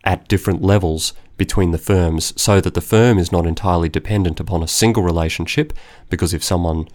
at 0.06 0.28
different 0.28 0.62
levels 0.62 1.14
between 1.38 1.72
the 1.72 1.78
firms 1.78 2.34
so 2.42 2.62
that 2.62 2.74
the 2.74 2.82
firm 2.82 3.18
is 3.18 3.32
not 3.32 3.46
entirely 3.46 3.90
dependent 3.90 4.40
upon 4.40 4.64
a 4.64 4.68
single 4.68 5.04
relationship. 5.04 5.74
Because 6.10 6.34
if 6.34 6.44
someone 6.44 6.88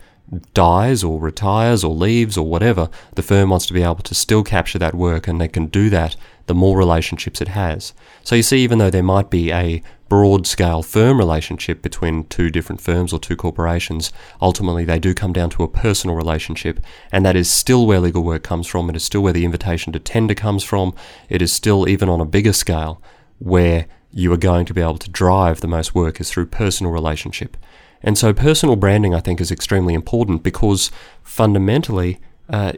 dies 0.55 1.03
or 1.03 1.21
retires 1.21 1.83
or 1.83 1.95
leaves 1.95 2.39
or 2.39 2.47
whatever, 2.47 2.89
the 3.17 3.23
firm 3.23 3.51
wants 3.51 3.67
to 3.67 3.75
be 3.75 3.83
able 3.83 3.97
to 3.97 4.15
still 4.15 4.45
capture 4.45 4.79
that 4.79 4.95
work 4.95 5.27
and 5.27 5.41
they 5.41 5.49
can 5.49 5.67
do 5.67 5.91
that 5.91 6.17
the 6.51 6.55
more 6.55 6.77
relationships 6.77 7.41
it 7.41 7.47
has. 7.47 7.95
So 8.25 8.35
you 8.35 8.43
see, 8.43 8.59
even 8.65 8.79
though 8.79 8.91
there 8.91 9.05
might 9.05 9.31
be 9.31 9.53
a 9.53 9.81
broad 10.09 10.49
scale 10.49 10.83
firm 10.83 11.17
relationship 11.17 11.81
between 11.81 12.25
two 12.25 12.51
different 12.51 12.81
firms 12.81 13.13
or 13.13 13.21
two 13.21 13.37
corporations, 13.37 14.13
ultimately 14.43 14.85
they 14.85 14.99
do 14.99 15.15
come 15.15 15.33
down 15.33 15.49
to 15.51 15.63
a 15.63 15.69
personal 15.69 16.17
relationship, 16.17 16.81
and 17.13 17.25
that 17.25 17.37
is 17.37 17.49
still 17.49 17.87
where 17.87 18.01
legal 18.01 18.25
work 18.25 18.43
comes 18.43 18.67
from. 18.67 18.91
It 18.91 18.97
is 18.97 19.05
still 19.05 19.23
where 19.23 19.33
the 19.33 19.45
invitation 19.45 19.93
to 19.93 20.01
tender 20.01 20.35
comes 20.35 20.65
from. 20.65 20.93
It 21.29 21.41
is 21.41 21.53
still, 21.53 21.89
even 21.89 22.09
on 22.09 22.21
a 22.21 22.25
bigger 22.25 22.53
scale, 22.53 23.01
where 23.39 23.87
you 24.11 24.33
are 24.33 24.37
going 24.37 24.67
to 24.67 24.75
be 24.75 24.81
able 24.81 24.99
to 24.99 25.11
drive 25.11 25.61
the 25.61 25.69
most 25.69 25.95
work 25.95 26.21
is 26.21 26.33
through 26.33 26.47
personal 26.47 26.91
relationship. 26.91 27.57
And 28.03 28.19
so 28.19 28.33
personal 28.33 28.75
branding, 28.75 29.15
I 29.15 29.21
think, 29.21 29.41
is 29.41 29.53
extremely 29.53 29.95
important 29.95 30.43
because 30.43 30.91
fundamentally, 31.23 32.19
uh, 32.49 32.73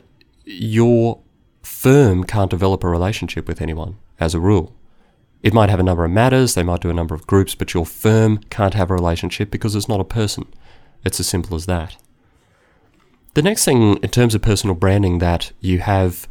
your 0.45 1.23
firm 1.62 2.25
can't 2.25 2.50
develop 2.50 2.85
a 2.85 2.88
relationship 2.88 3.49
with 3.49 3.61
anyone 3.61 3.97
as 4.19 4.35
a 4.35 4.40
rule. 4.40 4.75
It 5.42 5.54
might 5.54 5.71
have 5.71 5.81
a 5.81 5.85
number 5.85 6.04
of 6.04 6.11
matters, 6.11 6.54
they 6.54 6.62
might 6.62 6.81
do 6.81 6.90
a 6.90 6.95
number 6.95 7.14
of 7.14 7.26
groups, 7.26 7.54
but 7.54 7.75
your 7.75 7.85
firm 7.85 8.38
can't 8.50 8.75
have 8.75 8.90
a 8.90 8.95
relationship 8.95 9.50
because 9.50 9.75
it's 9.75 9.88
not 9.88 10.00
a 10.00 10.04
person. 10.04 10.47
It's 11.04 11.19
as 11.19 11.26
simple 11.26 11.57
as 11.57 11.66
that. 11.66 11.97
The 13.35 13.42
next 13.42 13.64
thing, 13.64 13.97
in 13.97 14.11
terms 14.11 14.35
of 14.35 14.42
personal 14.42 14.76
branding, 14.76 15.19
that 15.19 15.52
you 15.61 15.81
have 15.81 16.28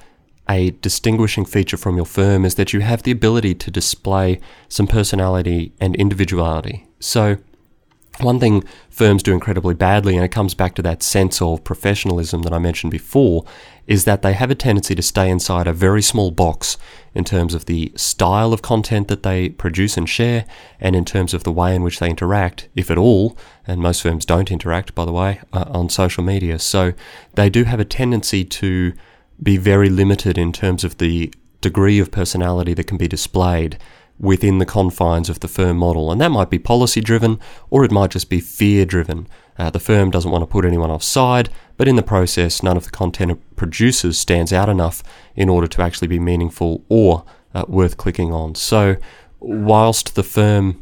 a 0.49 0.71
distinguishing 0.81 1.45
feature 1.45 1.77
from 1.77 1.95
your 1.95 2.05
firm 2.05 2.45
is 2.45 2.55
that 2.55 2.73
you 2.73 2.81
have 2.81 3.03
the 3.03 3.11
ability 3.11 3.55
to 3.55 3.71
display 3.71 4.39
some 4.69 4.87
personality 4.87 5.73
and 5.79 5.95
individuality. 5.95 6.87
So, 6.99 7.37
one 8.19 8.39
thing 8.39 8.63
firms 8.89 9.23
do 9.23 9.33
incredibly 9.33 9.73
badly, 9.73 10.15
and 10.15 10.25
it 10.25 10.31
comes 10.31 10.53
back 10.53 10.75
to 10.75 10.81
that 10.81 11.01
sense 11.01 11.41
of 11.41 11.63
professionalism 11.63 12.41
that 12.43 12.53
I 12.53 12.59
mentioned 12.59 12.91
before, 12.91 13.45
is 13.87 14.05
that 14.05 14.21
they 14.21 14.33
have 14.33 14.51
a 14.51 14.55
tendency 14.55 14.95
to 14.95 15.01
stay 15.01 15.29
inside 15.29 15.67
a 15.67 15.73
very 15.73 16.01
small 16.01 16.31
box 16.31 16.77
in 17.13 17.23
terms 17.23 17.53
of 17.53 17.65
the 17.65 17.91
style 17.95 18.53
of 18.53 18.61
content 18.61 19.07
that 19.07 19.23
they 19.23 19.49
produce 19.49 19.97
and 19.97 20.07
share, 20.07 20.45
and 20.79 20.95
in 20.95 21.05
terms 21.05 21.33
of 21.33 21.43
the 21.43 21.51
way 21.51 21.75
in 21.75 21.83
which 21.83 21.99
they 21.99 22.09
interact, 22.09 22.69
if 22.75 22.91
at 22.91 22.97
all. 22.97 23.37
And 23.65 23.81
most 23.81 24.01
firms 24.01 24.25
don't 24.25 24.51
interact, 24.51 24.93
by 24.93 25.05
the 25.05 25.11
way, 25.11 25.39
uh, 25.53 25.65
on 25.69 25.89
social 25.89 26.23
media. 26.23 26.59
So 26.59 26.93
they 27.33 27.49
do 27.49 27.63
have 27.63 27.79
a 27.79 27.85
tendency 27.85 28.43
to 28.45 28.93
be 29.41 29.57
very 29.57 29.89
limited 29.89 30.37
in 30.37 30.51
terms 30.51 30.83
of 30.83 30.97
the 30.97 31.33
degree 31.61 31.99
of 31.99 32.11
personality 32.11 32.73
that 32.73 32.87
can 32.87 32.97
be 32.97 33.07
displayed 33.07 33.77
within 34.21 34.59
the 34.59 34.65
confines 34.65 35.29
of 35.29 35.39
the 35.39 35.47
firm 35.47 35.77
model. 35.77 36.11
And 36.11 36.21
that 36.21 36.29
might 36.29 36.49
be 36.49 36.59
policy 36.59 37.01
driven 37.01 37.39
or 37.69 37.83
it 37.83 37.91
might 37.91 38.11
just 38.11 38.29
be 38.29 38.39
fear 38.39 38.85
driven. 38.85 39.27
Uh, 39.57 39.69
the 39.69 39.79
firm 39.79 40.11
doesn't 40.11 40.31
want 40.31 40.43
to 40.43 40.47
put 40.47 40.63
anyone 40.63 40.91
offside, 40.91 41.49
but 41.75 41.87
in 41.87 41.95
the 41.95 42.03
process, 42.03 42.61
none 42.61 42.77
of 42.77 42.85
the 42.85 42.91
content 42.91 43.31
it 43.31 43.55
produces 43.55 44.17
stands 44.17 44.53
out 44.53 44.69
enough 44.69 45.03
in 45.35 45.49
order 45.49 45.67
to 45.67 45.81
actually 45.81 46.07
be 46.07 46.19
meaningful 46.19 46.85
or 46.87 47.25
uh, 47.53 47.65
worth 47.67 47.97
clicking 47.97 48.31
on. 48.31 48.55
So, 48.55 48.95
whilst 49.39 50.15
the 50.15 50.23
firm 50.23 50.81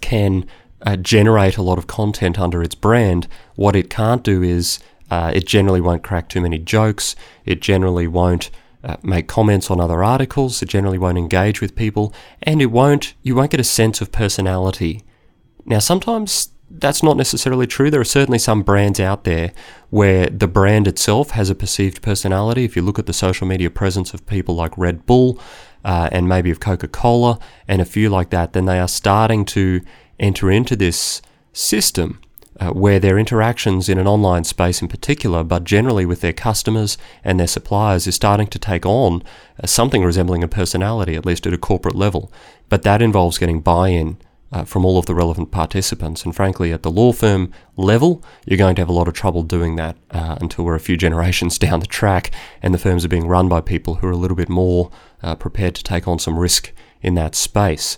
can 0.00 0.44
uh, 0.82 0.96
generate 0.96 1.56
a 1.56 1.62
lot 1.62 1.78
of 1.78 1.86
content 1.86 2.38
under 2.38 2.62
its 2.62 2.74
brand, 2.74 3.28
what 3.54 3.76
it 3.76 3.90
can't 3.90 4.24
do 4.24 4.42
is 4.42 4.80
uh, 5.10 5.30
it 5.34 5.46
generally 5.46 5.80
won't 5.80 6.02
crack 6.02 6.28
too 6.28 6.40
many 6.40 6.58
jokes. 6.58 7.14
It 7.44 7.60
generally 7.60 8.08
won't 8.08 8.50
uh, 8.82 8.96
make 9.02 9.28
comments 9.28 9.70
on 9.70 9.80
other 9.80 10.02
articles. 10.02 10.62
It 10.62 10.68
generally 10.68 10.98
won't 10.98 11.18
engage 11.18 11.60
with 11.60 11.74
people, 11.74 12.14
and 12.42 12.62
it 12.62 12.66
won't. 12.66 13.14
You 13.22 13.34
won't 13.34 13.50
get 13.50 13.60
a 13.60 13.64
sense 13.64 14.00
of 14.00 14.12
personality. 14.12 15.02
Now, 15.64 15.78
sometimes 15.78 16.50
that's 16.70 17.02
not 17.02 17.16
necessarily 17.16 17.66
true. 17.66 17.90
There 17.90 18.00
are 18.00 18.04
certainly 18.04 18.38
some 18.38 18.62
brands 18.62 19.00
out 19.00 19.24
there 19.24 19.52
where 19.90 20.28
the 20.28 20.46
brand 20.46 20.86
itself 20.86 21.30
has 21.30 21.50
a 21.50 21.54
perceived 21.54 22.00
personality. 22.00 22.64
If 22.64 22.76
you 22.76 22.82
look 22.82 22.98
at 22.98 23.06
the 23.06 23.12
social 23.12 23.46
media 23.46 23.70
presence 23.70 24.14
of 24.14 24.24
people 24.26 24.54
like 24.54 24.78
Red 24.78 25.04
Bull 25.04 25.40
uh, 25.84 26.08
and 26.12 26.28
maybe 26.28 26.50
of 26.50 26.60
Coca 26.60 26.86
Cola 26.86 27.38
and 27.66 27.82
a 27.82 27.84
few 27.84 28.08
like 28.08 28.30
that, 28.30 28.52
then 28.52 28.66
they 28.66 28.78
are 28.78 28.88
starting 28.88 29.44
to 29.46 29.80
enter 30.20 30.50
into 30.50 30.76
this 30.76 31.20
system 31.52 32.20
uh, 32.60 32.70
where 32.70 33.00
their 33.00 33.18
interactions 33.18 33.88
in 33.88 33.96
an 33.96 34.06
online 34.06 34.44
space 34.44 34.82
in 34.82 34.88
particular, 34.88 35.42
but 35.42 35.64
generally 35.64 36.04
with 36.04 36.20
their 36.20 36.32
customers 36.32 36.98
and 37.24 37.40
their 37.40 37.46
suppliers, 37.46 38.06
is 38.06 38.14
starting 38.14 38.46
to 38.46 38.58
take 38.58 38.84
on 38.84 39.22
uh, 39.62 39.66
something 39.66 40.04
resembling 40.04 40.44
a 40.44 40.48
personality, 40.48 41.16
at 41.16 41.24
least 41.24 41.46
at 41.46 41.54
a 41.54 41.58
corporate 41.58 41.94
level. 41.94 42.30
But 42.68 42.82
that 42.82 43.00
involves 43.00 43.38
getting 43.38 43.60
buy 43.60 43.88
in. 43.88 44.18
Uh, 44.52 44.64
from 44.64 44.84
all 44.84 44.98
of 44.98 45.06
the 45.06 45.14
relevant 45.14 45.52
participants. 45.52 46.24
And 46.24 46.34
frankly, 46.34 46.72
at 46.72 46.82
the 46.82 46.90
law 46.90 47.12
firm 47.12 47.52
level, 47.76 48.20
you're 48.44 48.58
going 48.58 48.74
to 48.74 48.82
have 48.82 48.88
a 48.88 48.92
lot 48.92 49.06
of 49.06 49.14
trouble 49.14 49.44
doing 49.44 49.76
that 49.76 49.96
uh, 50.10 50.38
until 50.40 50.64
we're 50.64 50.74
a 50.74 50.80
few 50.80 50.96
generations 51.06 51.56
down 51.56 51.78
the 51.78 51.86
track 51.86 52.32
and 52.60 52.74
the 52.74 52.78
firms 52.78 53.04
are 53.04 53.08
being 53.08 53.28
run 53.28 53.48
by 53.48 53.60
people 53.60 53.94
who 53.94 54.08
are 54.08 54.10
a 54.10 54.16
little 54.16 54.36
bit 54.36 54.48
more 54.48 54.90
prepared 55.38 55.76
to 55.76 55.84
take 55.84 56.08
on 56.08 56.18
some 56.18 56.36
risk 56.36 56.72
in 57.00 57.14
that 57.14 57.36
space 57.36 57.96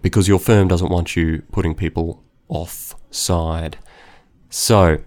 because 0.00 0.26
your 0.26 0.38
firm 0.38 0.68
doesn't 0.68 0.88
want 0.88 1.16
you 1.16 1.42
putting 1.52 1.74
people 1.74 2.24
offside. 2.48 3.76
So, 4.50 4.98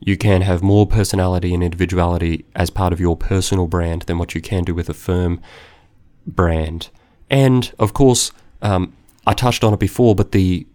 you 0.00 0.16
can 0.16 0.42
have 0.42 0.62
more 0.62 0.86
personality 0.86 1.52
and 1.52 1.62
individuality 1.62 2.44
as 2.54 2.70
part 2.70 2.92
of 2.92 3.00
your 3.00 3.16
personal 3.16 3.66
brand 3.66 4.02
than 4.02 4.18
what 4.18 4.34
you 4.34 4.40
can 4.40 4.64
do 4.64 4.74
with 4.74 4.88
a 4.88 4.94
firm 4.94 5.40
brand. 6.26 6.88
And 7.28 7.72
of 7.78 7.92
course, 7.92 8.30
um, 8.62 8.94
I 9.26 9.34
touched 9.34 9.64
on 9.64 9.74
it 9.74 9.80
before, 9.80 10.14
but 10.14 10.32
the 10.32 10.66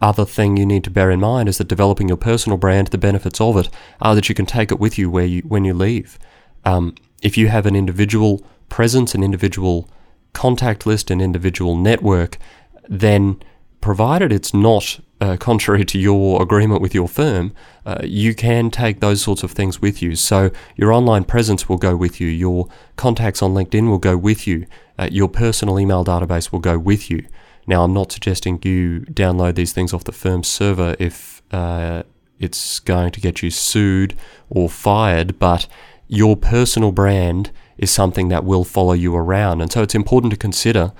other 0.00 0.24
thing 0.24 0.56
you 0.56 0.66
need 0.66 0.84
to 0.84 0.90
bear 0.90 1.10
in 1.10 1.20
mind 1.20 1.48
is 1.48 1.58
that 1.58 1.68
developing 1.68 2.08
your 2.08 2.16
personal 2.16 2.58
brand, 2.58 2.88
the 2.88 2.98
benefits 2.98 3.40
of 3.40 3.56
it 3.56 3.68
are 4.00 4.14
that 4.14 4.28
you 4.28 4.34
can 4.34 4.46
take 4.46 4.70
it 4.70 4.78
with 4.78 4.98
you 4.98 5.10
where 5.10 5.24
you 5.24 5.42
when 5.42 5.64
you 5.64 5.74
leave. 5.74 6.18
Um, 6.64 6.94
if 7.22 7.36
you 7.36 7.48
have 7.48 7.66
an 7.66 7.74
individual 7.74 8.44
presence, 8.68 9.14
an 9.14 9.22
individual 9.22 9.88
contact 10.32 10.86
list, 10.86 11.10
an 11.10 11.20
individual 11.20 11.76
network, 11.76 12.38
then 12.88 13.42
provided 13.80 14.32
it's 14.32 14.52
not 14.52 15.00
uh, 15.20 15.36
contrary 15.36 15.84
to 15.84 15.98
your 15.98 16.42
agreement 16.42 16.80
with 16.80 16.94
your 16.94 17.08
firm, 17.08 17.52
uh, 17.84 17.98
you 18.04 18.34
can 18.34 18.70
take 18.70 19.00
those 19.00 19.20
sorts 19.20 19.42
of 19.42 19.52
things 19.52 19.80
with 19.80 20.00
you. 20.02 20.14
So 20.14 20.50
your 20.76 20.92
online 20.92 21.24
presence 21.24 21.68
will 21.68 21.78
go 21.78 21.96
with 21.96 22.20
you, 22.20 22.28
your 22.28 22.68
contacts 22.96 23.42
on 23.42 23.52
LinkedIn 23.54 23.88
will 23.88 23.98
go 23.98 24.16
with 24.16 24.46
you, 24.46 24.66
uh, 24.98 25.08
your 25.10 25.28
personal 25.28 25.78
email 25.80 26.04
database 26.04 26.52
will 26.52 26.60
go 26.60 26.78
with 26.78 27.10
you. 27.10 27.26
Now, 27.66 27.84
I'm 27.84 27.92
not 27.92 28.12
suggesting 28.12 28.60
you 28.64 29.00
download 29.10 29.56
these 29.56 29.72
things 29.72 29.92
off 29.92 30.04
the 30.04 30.12
firm's 30.12 30.48
server 30.48 30.96
if 30.98 31.42
uh, 31.52 32.02
it's 32.38 32.80
going 32.80 33.10
to 33.10 33.20
get 33.20 33.42
you 33.42 33.50
sued 33.50 34.16
or 34.48 34.70
fired, 34.70 35.38
but 35.38 35.66
your 36.06 36.36
personal 36.36 36.92
brand 36.92 37.50
is 37.76 37.90
something 37.90 38.28
that 38.28 38.44
will 38.44 38.64
follow 38.64 38.94
you 38.94 39.14
around. 39.14 39.60
And 39.60 39.70
so 39.70 39.82
it's 39.82 39.94
important 39.94 40.30
to 40.32 40.38
consider 40.38 40.92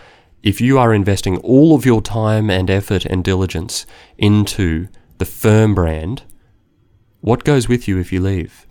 if 0.49 0.63
you 0.63 0.79
are 0.79 0.95
investing 0.95 1.37
all 1.41 1.75
of 1.75 1.85
your 1.85 2.01
time 2.01 2.49
and 2.49 2.71
effort 2.71 3.05
and 3.05 3.23
diligence 3.23 3.85
into 4.17 4.89
the 5.19 5.27
firm 5.27 5.75
brand, 5.75 6.23
what 7.21 7.45
goes 7.45 7.69
with 7.69 7.87
you 7.87 7.99
if 7.99 8.11
you 8.11 8.19
leave? 8.19 8.67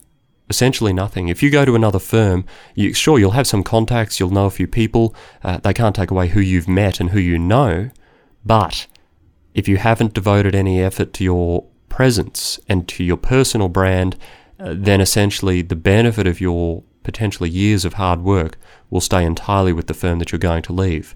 Essentially 0.50 0.91
nothing. 0.91 1.27
If 1.27 1.43
you 1.43 1.51
go 1.51 1.65
to 1.65 1.75
another 1.75 2.00
firm, 2.00 2.46
you, 2.74 2.96
sure, 2.96 3.19
you'll 3.19 3.31
have 3.31 3.46
some 3.46 3.62
contacts, 3.62 4.19
you'll 4.19 4.31
know 4.31 4.48
a 4.48 4.50
few 4.50 4.65
people, 4.65 5.13
uh, 5.43 5.57
they 5.60 5.72
can't 5.72 5.96
take 5.96 6.10
away 6.10 6.29
who 6.29 6.39
you've 6.39 6.67
met 6.67 7.00
and 7.00 7.12
who 7.12 7.19
you 7.19 7.38
know, 7.38 7.91
but 8.43 8.88
if 9.53 9.67
you 9.67 9.77
haven't 9.77 10.15
devoted 10.15 10.55
any 10.55 10.81
effort 10.81 11.13
to 11.13 11.24
your 11.24 11.63
presence 11.89 12.60
and 12.67 12.88
to 12.88 13.03
your 13.03 13.17
personal 13.17 13.69
brand, 13.69 14.15
uh, 14.60 14.74
then 14.75 15.00
essentially 15.00 15.62
the 15.62 15.75
benefit 15.75 16.25
of 16.25 16.41
your 16.41 16.81
potentially 17.03 17.51
years 17.51 17.86
of 17.86 17.93
hard 17.93 18.24
work 18.24 18.57
will 18.89 19.00
stay 19.00 19.24
entirely 19.24 19.74
with 19.74 19.86
the 19.86 19.93
firm 19.93 20.17
that 20.17 20.31
you're 20.31 20.39
going 20.39 20.63
to 20.63 20.74
leave. 20.74 21.13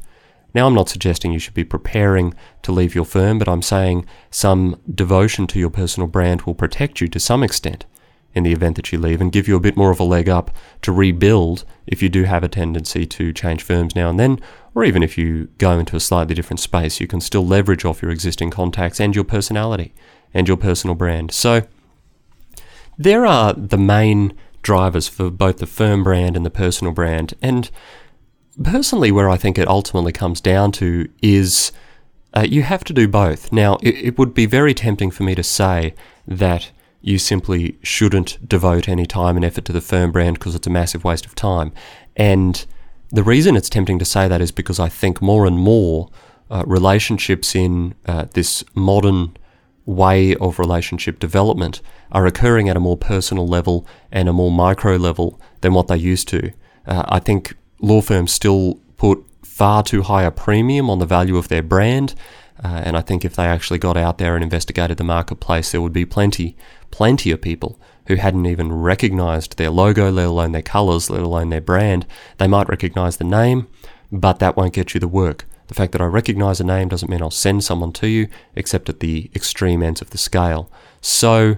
Now, 0.53 0.67
I'm 0.67 0.73
not 0.73 0.89
suggesting 0.89 1.31
you 1.31 1.39
should 1.39 1.53
be 1.53 1.63
preparing 1.63 2.33
to 2.63 2.71
leave 2.71 2.93
your 2.93 3.05
firm, 3.05 3.39
but 3.39 3.47
I'm 3.47 3.61
saying 3.61 4.05
some 4.29 4.79
devotion 4.93 5.47
to 5.47 5.59
your 5.59 5.69
personal 5.69 6.07
brand 6.07 6.41
will 6.41 6.55
protect 6.55 6.99
you 6.99 7.07
to 7.07 7.19
some 7.19 7.43
extent 7.43 7.85
in 8.33 8.43
the 8.43 8.51
event 8.51 8.75
that 8.77 8.91
you 8.91 8.99
leave 8.99 9.19
and 9.19 9.31
give 9.31 9.47
you 9.47 9.55
a 9.55 9.61
bit 9.61 9.75
more 9.75 9.91
of 9.91 9.99
a 9.99 10.05
leg 10.05 10.29
up 10.29 10.51
to 10.81 10.91
rebuild 10.91 11.65
if 11.85 12.01
you 12.01 12.09
do 12.09 12.23
have 12.23 12.43
a 12.43 12.49
tendency 12.49 13.05
to 13.05 13.33
change 13.33 13.61
firms 13.61 13.95
now 13.95 14.09
and 14.09 14.19
then, 14.19 14.39
or 14.73 14.83
even 14.83 15.03
if 15.03 15.17
you 15.17 15.49
go 15.57 15.77
into 15.77 15.95
a 15.95 15.99
slightly 15.99 16.33
different 16.33 16.59
space, 16.59 16.99
you 16.99 17.07
can 17.07 17.19
still 17.19 17.45
leverage 17.45 17.83
off 17.83 18.01
your 18.01 18.11
existing 18.11 18.49
contacts 18.49 18.99
and 18.99 19.15
your 19.15 19.25
personality 19.25 19.93
and 20.33 20.47
your 20.47 20.57
personal 20.57 20.95
brand. 20.95 21.31
So, 21.31 21.63
there 22.97 23.25
are 23.25 23.53
the 23.53 23.77
main 23.77 24.33
drivers 24.61 25.07
for 25.07 25.29
both 25.29 25.57
the 25.57 25.65
firm 25.65 26.03
brand 26.03 26.37
and 26.37 26.45
the 26.45 26.51
personal 26.51 26.93
brand. 26.93 27.33
And 27.41 27.69
personally, 28.63 29.11
where 29.11 29.29
I 29.29 29.37
think 29.37 29.57
it 29.57 29.67
ultimately 29.67 30.11
comes 30.11 30.41
down 30.41 30.71
to 30.73 31.09
is 31.21 31.71
uh, 32.33 32.45
you 32.47 32.63
have 32.63 32.83
to 32.85 32.93
do 32.93 33.07
both. 33.07 33.51
Now, 33.51 33.77
it, 33.81 33.95
it 33.95 34.17
would 34.17 34.33
be 34.33 34.45
very 34.45 34.73
tempting 34.73 35.11
for 35.11 35.23
me 35.23 35.35
to 35.35 35.43
say 35.43 35.93
that 36.27 36.71
you 37.01 37.17
simply 37.17 37.77
shouldn't 37.81 38.47
devote 38.47 38.87
any 38.87 39.05
time 39.05 39.35
and 39.35 39.43
effort 39.43 39.65
to 39.65 39.73
the 39.73 39.81
firm 39.81 40.11
brand 40.11 40.37
because 40.37 40.55
it's 40.55 40.67
a 40.67 40.71
massive 40.71 41.03
waste 41.03 41.25
of 41.25 41.35
time. 41.35 41.73
And 42.15 42.65
the 43.09 43.23
reason 43.23 43.55
it's 43.55 43.69
tempting 43.69 43.99
to 43.99 44.05
say 44.05 44.27
that 44.27 44.41
is 44.41 44.51
because 44.51 44.79
I 44.79 44.87
think 44.87 45.21
more 45.21 45.45
and 45.45 45.57
more 45.57 46.09
uh, 46.49 46.63
relationships 46.67 47.55
in 47.55 47.95
uh, 48.05 48.25
this 48.33 48.63
modern 48.75 49.35
way 49.85 50.35
of 50.35 50.59
relationship 50.59 51.19
development 51.19 51.81
are 52.11 52.27
occurring 52.27 52.69
at 52.69 52.77
a 52.77 52.79
more 52.79 52.97
personal 52.97 53.47
level 53.47 53.87
and 54.11 54.29
a 54.29 54.33
more 54.33 54.51
micro 54.51 54.95
level 54.95 55.41
than 55.61 55.73
what 55.73 55.87
they 55.87 55.97
used 55.97 56.27
to. 56.27 56.51
Uh, 56.85 57.03
I 57.07 57.19
think 57.19 57.55
law 57.81 58.01
firms 58.01 58.31
still 58.31 58.79
put 58.97 59.23
far 59.43 59.83
too 59.83 60.03
high 60.03 60.23
a 60.23 60.31
premium 60.31 60.89
on 60.89 60.99
the 60.99 61.05
value 61.05 61.37
of 61.37 61.49
their 61.49 61.63
brand. 61.63 62.15
Uh, 62.63 62.81
and 62.85 62.95
I 62.95 63.01
think 63.01 63.25
if 63.25 63.35
they 63.35 63.45
actually 63.45 63.79
got 63.79 63.97
out 63.97 64.19
there 64.19 64.35
and 64.35 64.43
investigated 64.43 64.97
the 64.97 65.03
marketplace, 65.03 65.71
there 65.71 65.81
would 65.81 65.93
be 65.93 66.05
plenty, 66.05 66.55
plenty 66.91 67.31
of 67.31 67.41
people 67.41 67.79
who 68.07 68.15
hadn't 68.15 68.45
even 68.45 68.71
recognized 68.71 69.57
their 69.57 69.69
logo, 69.69 70.11
let 70.11 70.27
alone 70.27 70.51
their 70.51 70.61
colors, 70.61 71.09
let 71.09 71.21
alone 71.21 71.49
their 71.49 71.61
brand. 71.61 72.05
They 72.37 72.47
might 72.47 72.69
recognize 72.69 73.17
the 73.17 73.23
name, 73.23 73.67
but 74.11 74.39
that 74.39 74.55
won't 74.55 74.73
get 74.73 74.93
you 74.93 74.99
the 74.99 75.07
work. 75.07 75.45
The 75.67 75.73
fact 75.73 75.93
that 75.93 76.01
I 76.01 76.05
recognize 76.05 76.59
a 76.59 76.65
name 76.65 76.89
doesn't 76.89 77.09
mean 77.09 77.21
I'll 77.21 77.31
send 77.31 77.63
someone 77.63 77.93
to 77.93 78.07
you, 78.07 78.27
except 78.55 78.89
at 78.89 78.99
the 78.99 79.31
extreme 79.33 79.81
ends 79.81 80.01
of 80.01 80.09
the 80.09 80.17
scale. 80.17 80.69
So 80.99 81.57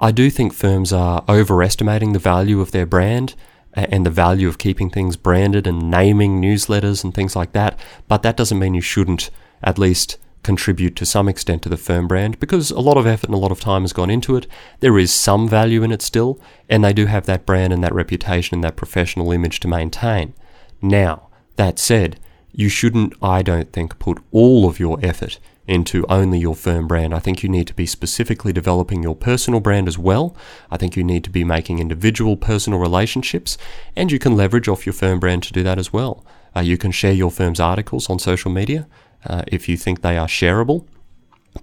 I 0.00 0.10
do 0.10 0.30
think 0.30 0.54
firms 0.54 0.92
are 0.92 1.22
overestimating 1.28 2.12
the 2.12 2.18
value 2.18 2.60
of 2.60 2.72
their 2.72 2.86
brand 2.86 3.34
and 3.74 4.04
the 4.04 4.10
value 4.10 4.48
of 4.48 4.58
keeping 4.58 4.90
things 4.90 5.16
branded 5.16 5.66
and 5.66 5.90
naming 5.90 6.40
newsletters 6.40 7.02
and 7.04 7.14
things 7.14 7.34
like 7.34 7.52
that. 7.52 7.78
But 8.08 8.22
that 8.22 8.36
doesn't 8.36 8.58
mean 8.58 8.74
you 8.74 8.80
shouldn't 8.80 9.30
at 9.62 9.78
least 9.78 10.18
contribute 10.42 10.96
to 10.96 11.06
some 11.06 11.28
extent 11.28 11.62
to 11.62 11.68
the 11.68 11.76
firm 11.76 12.08
brand 12.08 12.38
because 12.40 12.70
a 12.70 12.80
lot 12.80 12.96
of 12.96 13.06
effort 13.06 13.26
and 13.26 13.34
a 13.34 13.38
lot 13.38 13.52
of 13.52 13.60
time 13.60 13.82
has 13.82 13.92
gone 13.92 14.10
into 14.10 14.36
it. 14.36 14.46
There 14.80 14.98
is 14.98 15.12
some 15.12 15.48
value 15.48 15.82
in 15.82 15.92
it 15.92 16.02
still, 16.02 16.40
and 16.68 16.84
they 16.84 16.92
do 16.92 17.06
have 17.06 17.26
that 17.26 17.46
brand 17.46 17.72
and 17.72 17.82
that 17.84 17.94
reputation 17.94 18.56
and 18.56 18.64
that 18.64 18.76
professional 18.76 19.32
image 19.32 19.60
to 19.60 19.68
maintain. 19.68 20.34
Now, 20.80 21.28
that 21.56 21.78
said, 21.78 22.18
you 22.52 22.68
shouldn't, 22.68 23.14
I 23.22 23.42
don't 23.42 23.72
think, 23.72 23.98
put 23.98 24.22
all 24.30 24.68
of 24.68 24.78
your 24.78 24.98
effort 25.02 25.38
into 25.66 26.04
only 26.08 26.38
your 26.38 26.54
firm 26.54 26.88
brand. 26.88 27.14
I 27.14 27.18
think 27.18 27.42
you 27.42 27.48
need 27.48 27.66
to 27.68 27.74
be 27.74 27.86
specifically 27.86 28.52
developing 28.52 29.02
your 29.02 29.14
personal 29.14 29.60
brand 29.60 29.88
as 29.88 29.96
well. 29.96 30.36
I 30.70 30.76
think 30.76 30.96
you 30.96 31.04
need 31.04 31.24
to 31.24 31.30
be 31.30 31.44
making 31.44 31.78
individual 31.78 32.36
personal 32.36 32.78
relationships, 32.78 33.56
and 33.96 34.10
you 34.10 34.18
can 34.18 34.36
leverage 34.36 34.68
off 34.68 34.84
your 34.84 34.92
firm 34.92 35.20
brand 35.20 35.44
to 35.44 35.52
do 35.52 35.62
that 35.62 35.78
as 35.78 35.92
well. 35.92 36.24
Uh, 36.54 36.60
you 36.60 36.76
can 36.76 36.90
share 36.90 37.12
your 37.12 37.30
firm's 37.30 37.60
articles 37.60 38.10
on 38.10 38.18
social 38.18 38.50
media 38.50 38.86
uh, 39.24 39.42
if 39.46 39.68
you 39.68 39.76
think 39.76 40.02
they 40.02 40.18
are 40.18 40.26
shareable. 40.26 40.86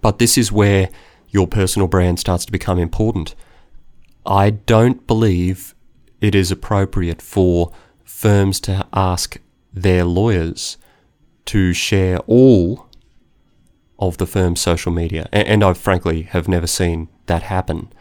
But 0.01 0.17
this 0.17 0.37
is 0.37 0.51
where 0.51 0.89
your 1.29 1.47
personal 1.47 1.87
brand 1.87 2.19
starts 2.19 2.45
to 2.45 2.51
become 2.51 2.79
important. 2.79 3.35
I 4.25 4.49
don't 4.51 5.05
believe 5.05 5.75
it 6.21 6.35
is 6.35 6.51
appropriate 6.51 7.21
for 7.21 7.71
firms 8.03 8.59
to 8.61 8.87
ask 8.93 9.37
their 9.73 10.03
lawyers 10.03 10.77
to 11.49 11.73
share 11.73 12.19
all 12.27 12.87
of 13.97 14.17
the 14.17 14.27
firm's 14.27 14.61
social 14.61 14.91
media. 14.91 15.27
And, 15.33 15.63
I 15.63 15.73
frankly 15.73 16.23
have 16.23 16.47
never 16.47 16.67
seen 16.67 17.09
that 17.25 17.41
happen 17.43 17.91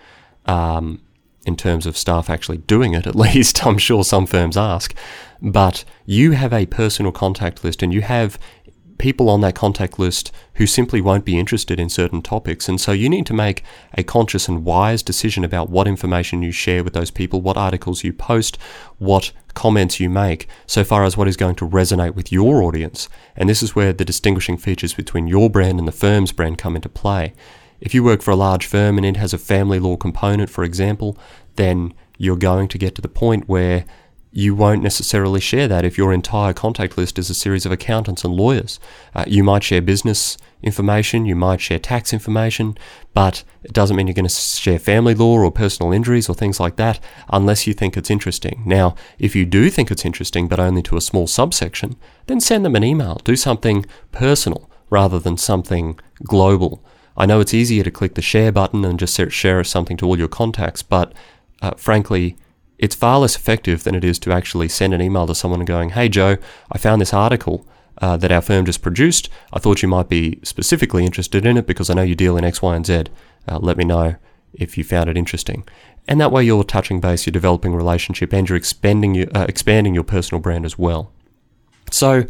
um, 0.45 1.01
in 1.47 1.57
terms 1.57 1.87
of 1.87 1.97
staff 1.97 2.29
actually 2.29 2.59
doing 2.59 2.93
it, 2.93 3.07
at 3.07 3.15
least. 3.27 3.67
I'm 3.67 3.79
sure 3.79 4.05
some 4.05 4.27
firms 4.27 4.57
ask. 4.57 4.95
But 5.41 5.85
you 6.05 6.33
have 6.33 6.53
a 6.53 6.67
personal 6.67 7.11
contact 7.11 7.65
list 7.65 7.83
and 7.83 7.93
you 7.93 8.03
have 8.03 8.39
people 8.99 9.31
on 9.31 9.41
that 9.41 9.55
contact 9.55 9.99
list 9.99 10.33
who 10.55 10.67
simply 10.67 11.01
won't 11.01 11.25
be 11.25 11.39
interested 11.39 11.79
in 11.81 11.89
certain 11.89 12.21
topics. 12.21 12.69
And 12.69 12.81
so 12.81 12.93
you 12.93 13.09
need 13.09 13.27
to 13.27 13.35
make 13.35 13.63
a 13.95 14.03
conscious 14.03 14.49
and 14.49 14.65
wise 14.65 15.03
decision 15.03 15.45
about 15.45 15.71
what 15.71 15.89
information 15.89 16.43
you 16.43 16.53
share 16.53 16.85
with 16.85 16.93
those 16.93 17.11
people, 17.11 17.41
what 17.41 17.57
articles 17.57 18.05
you 18.05 18.13
post, 18.13 18.59
what 18.99 19.33
comments 19.55 20.01
you 20.01 20.11
make, 20.11 20.49
so 20.67 20.85
far 20.85 21.05
as 21.05 21.17
what 21.17 21.29
is 21.29 21.37
going 21.37 21.55
to 21.57 21.69
resonate 21.69 22.15
with 22.15 22.33
your 22.33 22.63
audience. 22.63 23.09
And 23.37 23.49
this 23.49 23.63
is 23.63 23.75
where 23.75 23.93
the 23.93 24.05
distinguishing 24.05 24.59
features 24.59 24.95
between 24.95 25.29
your 25.29 25.49
brand 25.49 25.79
and 25.79 25.89
the 25.89 25.93
firm's 25.93 26.33
brand 26.33 26.59
come 26.59 26.77
into 26.77 26.89
play. 26.89 27.33
If 27.81 27.95
you 27.95 28.03
work 28.03 28.23
for 28.23 28.33
a 28.33 28.37
large 28.37 28.67
firm 28.67 28.97
and 28.97 29.07
it 29.07 29.17
has 29.17 29.33
a 29.33 29.39
family 29.39 29.79
law 29.79 29.97
component, 29.97 30.51
for 30.51 30.65
example, 30.65 31.17
then 31.57 31.95
you're 32.19 32.37
going 32.37 32.67
to 32.69 32.79
get 32.79 32.97
to 32.97 33.03
the 33.03 33.09
point 33.09 33.49
where 33.49 33.85
you 34.39 34.55
won't 34.55 34.85
necessarily 34.85 35.41
share 35.41 35.67
that 35.67 35.85
if 35.85 35.99
your 35.99 36.13
entire 36.13 36.53
contact 36.53 36.97
list 36.97 37.19
is 37.19 37.29
a 37.29 37.35
series 37.35 37.67
of 37.67 37.73
accountants 37.73 38.23
and 38.23 38.33
lawyers. 38.33 38.79
Uh, 39.13 39.25
you 39.27 39.43
might 39.43 39.65
share 39.65 39.83
business 39.83 40.39
information, 40.63 41.27
you 41.27 41.35
might 41.35 41.61
share 41.61 41.81
tax 41.81 42.13
information, 42.13 42.79
but 43.13 43.43
it 43.65 43.73
doesn't 43.73 43.97
mean 43.97 44.07
you're 44.07 44.15
going 44.15 44.25
to 44.25 44.33
share 44.33 44.79
family 44.79 45.13
law 45.13 45.35
or 45.41 45.51
personal 45.51 45.91
injuries 45.91 46.29
or 46.29 46.37
things 46.37 46.61
like 46.61 46.77
that 46.77 47.01
unless 47.31 47.67
you 47.67 47.75
think 47.75 47.97
it's 47.97 48.13
interesting. 48.13 48.63
Now, 48.65 48.95
if 49.19 49.35
you 49.35 49.45
do 49.45 49.71
think 49.71 49.91
it's 49.91 50.05
interesting, 50.05 50.47
but 50.47 50.61
only 50.61 50.83
to 50.83 50.97
a 50.97 51.01
small 51.01 51.27
subsection, 51.27 51.97
then 52.29 52.39
send 52.39 52.65
them 52.65 52.77
an 52.77 52.85
email. 52.85 53.21
Do 53.25 53.35
something 53.35 53.87
personal 54.13 54.71
rather 54.89 55.19
than 55.19 55.37
something 55.37 55.99
global. 56.23 56.81
I 57.17 57.27
know 57.27 57.41
it's 57.41 57.55
easier 57.55 57.83
to 57.83 57.91
click 57.91 58.15
the 58.15 58.23
share 58.23 58.53
button 58.53 58.85
and 58.85 59.01
just 59.01 59.21
share 59.33 59.65
something 59.65 59.97
to 59.97 60.07
all 60.07 60.17
your 60.17 60.29
contacts, 60.29 60.85
but 60.85 61.13
uh, 61.61 61.73
frankly, 61.73 62.37
it's 62.79 62.95
far 62.95 63.19
less 63.19 63.37
effective 63.37 63.85
than 63.85 63.95
it 63.95 64.05
is 64.05 64.19
to 64.21 64.33
actually 64.33 64.69
send 64.69 64.95
an 64.95 65.03
email 65.03 65.27
to 65.27 65.35
someone 65.35 65.65
going, 65.65 65.91
Hey, 65.91 66.09
Joe, 66.09 66.37
I 66.71 66.79
found 66.79 67.01
this 67.01 67.15
article 67.15 67.67
uh, 68.01 68.17
that 68.17 68.33
our 68.33 68.41
firm 68.41 68.65
just 68.65 68.83
produced. 68.83 69.29
I 69.53 69.59
thought 69.59 69.83
you 69.83 69.89
might 69.89 70.09
be 70.09 70.39
specifically 70.43 71.05
interested 71.05 71.45
in 71.45 71.57
it 71.57 71.67
because 71.67 71.91
I 71.91 71.95
know 71.95 72.03
you 72.03 72.15
deal 72.15 72.37
in 72.37 72.45
X, 72.45 72.63
Y, 72.63 72.77
and 72.77 72.87
Z. 72.87 73.05
Uh, 73.47 73.59
let 73.59 73.77
me 73.77 73.85
know 73.85 74.17
if 74.55 74.79
you 74.79 74.85
found 74.85 75.11
it 75.11 75.17
interesting. 75.17 75.67
And 76.07 76.21
that 76.21 76.33
way 76.33 76.45
you're 76.45 76.65
touching 76.65 77.01
base, 77.01 77.27
you're 77.27 77.33
developing 77.33 77.75
a 77.75 77.77
relationship, 77.77 78.33
and 78.33 78.49
you're 78.49 78.57
expanding 78.57 79.15
your, 79.15 79.27
uh, 79.37 79.45
expanding 79.49 79.95
your 79.95 80.05
personal 80.05 80.41
brand 80.41 80.65
as 80.65 80.79
well. 80.79 81.13
So, 81.91 82.25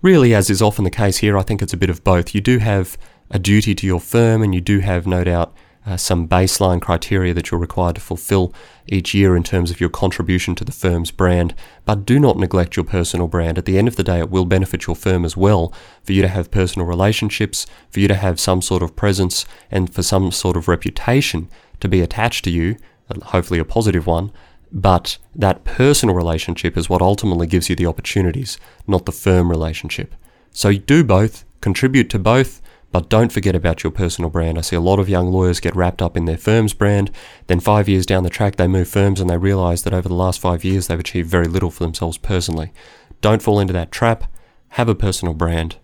really, 0.00 0.34
as 0.34 0.48
is 0.48 0.62
often 0.62 0.84
the 0.84 0.90
case 0.90 1.18
here, 1.18 1.36
I 1.36 1.42
think 1.42 1.60
it's 1.60 1.74
a 1.74 1.76
bit 1.76 1.90
of 1.90 2.02
both. 2.04 2.34
You 2.34 2.40
do 2.40 2.58
have 2.58 2.96
a 3.30 3.38
duty 3.38 3.74
to 3.74 3.86
your 3.86 4.00
firm, 4.00 4.42
and 4.42 4.54
you 4.54 4.60
do 4.60 4.78
have, 4.80 5.06
no 5.06 5.24
doubt, 5.24 5.54
uh, 5.88 5.96
some 5.96 6.28
baseline 6.28 6.82
criteria 6.82 7.32
that 7.32 7.50
you're 7.50 7.58
required 7.58 7.94
to 7.94 8.00
fulfill 8.00 8.52
each 8.86 9.14
year 9.14 9.34
in 9.34 9.42
terms 9.42 9.70
of 9.70 9.80
your 9.80 9.88
contribution 9.88 10.54
to 10.54 10.64
the 10.64 10.72
firm's 10.72 11.10
brand, 11.10 11.54
but 11.86 12.04
do 12.04 12.18
not 12.18 12.36
neglect 12.36 12.76
your 12.76 12.84
personal 12.84 13.26
brand. 13.26 13.56
At 13.56 13.64
the 13.64 13.78
end 13.78 13.88
of 13.88 13.96
the 13.96 14.04
day, 14.04 14.18
it 14.18 14.30
will 14.30 14.44
benefit 14.44 14.86
your 14.86 14.96
firm 14.96 15.24
as 15.24 15.36
well 15.36 15.72
for 16.02 16.12
you 16.12 16.20
to 16.20 16.28
have 16.28 16.50
personal 16.50 16.86
relationships, 16.86 17.66
for 17.90 18.00
you 18.00 18.08
to 18.08 18.14
have 18.14 18.38
some 18.38 18.60
sort 18.60 18.82
of 18.82 18.96
presence, 18.96 19.46
and 19.70 19.92
for 19.92 20.02
some 20.02 20.30
sort 20.30 20.56
of 20.56 20.68
reputation 20.68 21.48
to 21.80 21.88
be 21.88 22.02
attached 22.02 22.44
to 22.44 22.50
you, 22.50 22.76
hopefully 23.22 23.58
a 23.58 23.64
positive 23.64 24.06
one. 24.06 24.30
But 24.70 25.16
that 25.34 25.64
personal 25.64 26.14
relationship 26.14 26.76
is 26.76 26.90
what 26.90 27.00
ultimately 27.00 27.46
gives 27.46 27.70
you 27.70 27.76
the 27.76 27.86
opportunities, 27.86 28.58
not 28.86 29.06
the 29.06 29.12
firm 29.12 29.48
relationship. 29.48 30.14
So 30.50 30.72
do 30.72 31.02
both, 31.02 31.46
contribute 31.62 32.10
to 32.10 32.18
both, 32.18 32.60
but 32.90 33.08
don't 33.08 33.32
forget 33.32 33.54
about 33.54 33.84
your 33.84 33.90
personal 33.90 34.30
brand. 34.30 34.58
I 34.58 34.62
see 34.62 34.76
a 34.76 34.80
lot 34.80 34.98
of 34.98 35.08
young 35.08 35.30
lawyers 35.30 35.60
get 35.60 35.76
wrapped 35.76 36.00
up 36.00 36.16
in 36.16 36.24
their 36.24 36.38
firm's 36.38 36.72
brand. 36.72 37.10
Then, 37.46 37.60
five 37.60 37.88
years 37.88 38.06
down 38.06 38.24
the 38.24 38.30
track, 38.30 38.56
they 38.56 38.66
move 38.66 38.88
firms 38.88 39.20
and 39.20 39.28
they 39.28 39.36
realize 39.36 39.82
that 39.82 39.92
over 39.92 40.08
the 40.08 40.14
last 40.14 40.40
five 40.40 40.64
years, 40.64 40.86
they've 40.86 40.98
achieved 40.98 41.28
very 41.28 41.46
little 41.46 41.70
for 41.70 41.84
themselves 41.84 42.16
personally. 42.16 42.72
Don't 43.20 43.42
fall 43.42 43.60
into 43.60 43.72
that 43.74 43.92
trap. 43.92 44.24
Have 44.70 44.88
a 44.88 44.94
personal 44.94 45.34
brand. 45.34 45.76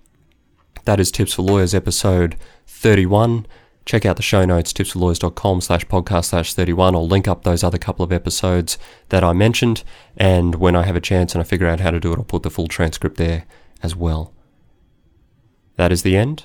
That 0.85 1.01
is 1.01 1.11
Tips 1.11 1.35
for 1.35 1.43
Lawyers 1.43 1.75
episode 1.75 2.37
31. 2.67 3.47
Check 3.85 4.07
out 4.07 4.17
the 4.17 4.23
show 4.23 4.47
notes, 4.47 4.73
tipsforlawyers.com 4.73 5.61
slash 5.61 5.85
podcast 5.87 6.27
slash 6.27 6.55
31. 6.55 6.95
I'll 6.95 7.07
link 7.07 7.29
up 7.29 7.43
those 7.45 7.62
other 7.62 7.77
couple 7.77 8.03
of 8.03 8.12
episodes 8.12 8.79
that 9.11 9.23
I 9.23 9.35
mentioned. 9.35 9.85
And 10.17 10.55
when 10.55 10.75
I 10.75 10.85
have 10.85 10.97
a 10.97 11.03
chance 11.03 11.35
and 11.35 11.43
I 11.43 11.45
figure 11.45 11.67
out 11.67 11.81
how 11.81 11.90
to 11.90 12.01
do 12.01 12.12
it, 12.12 12.19
I'll 12.19 12.25
put 12.25 12.45
the 12.45 12.51
full 12.51 12.67
transcript 12.67 13.19
there 13.19 13.45
as 13.83 13.95
well. 13.95 14.33
That 15.77 15.93
is 15.93 16.03
the 16.03 16.17
end. 16.17 16.45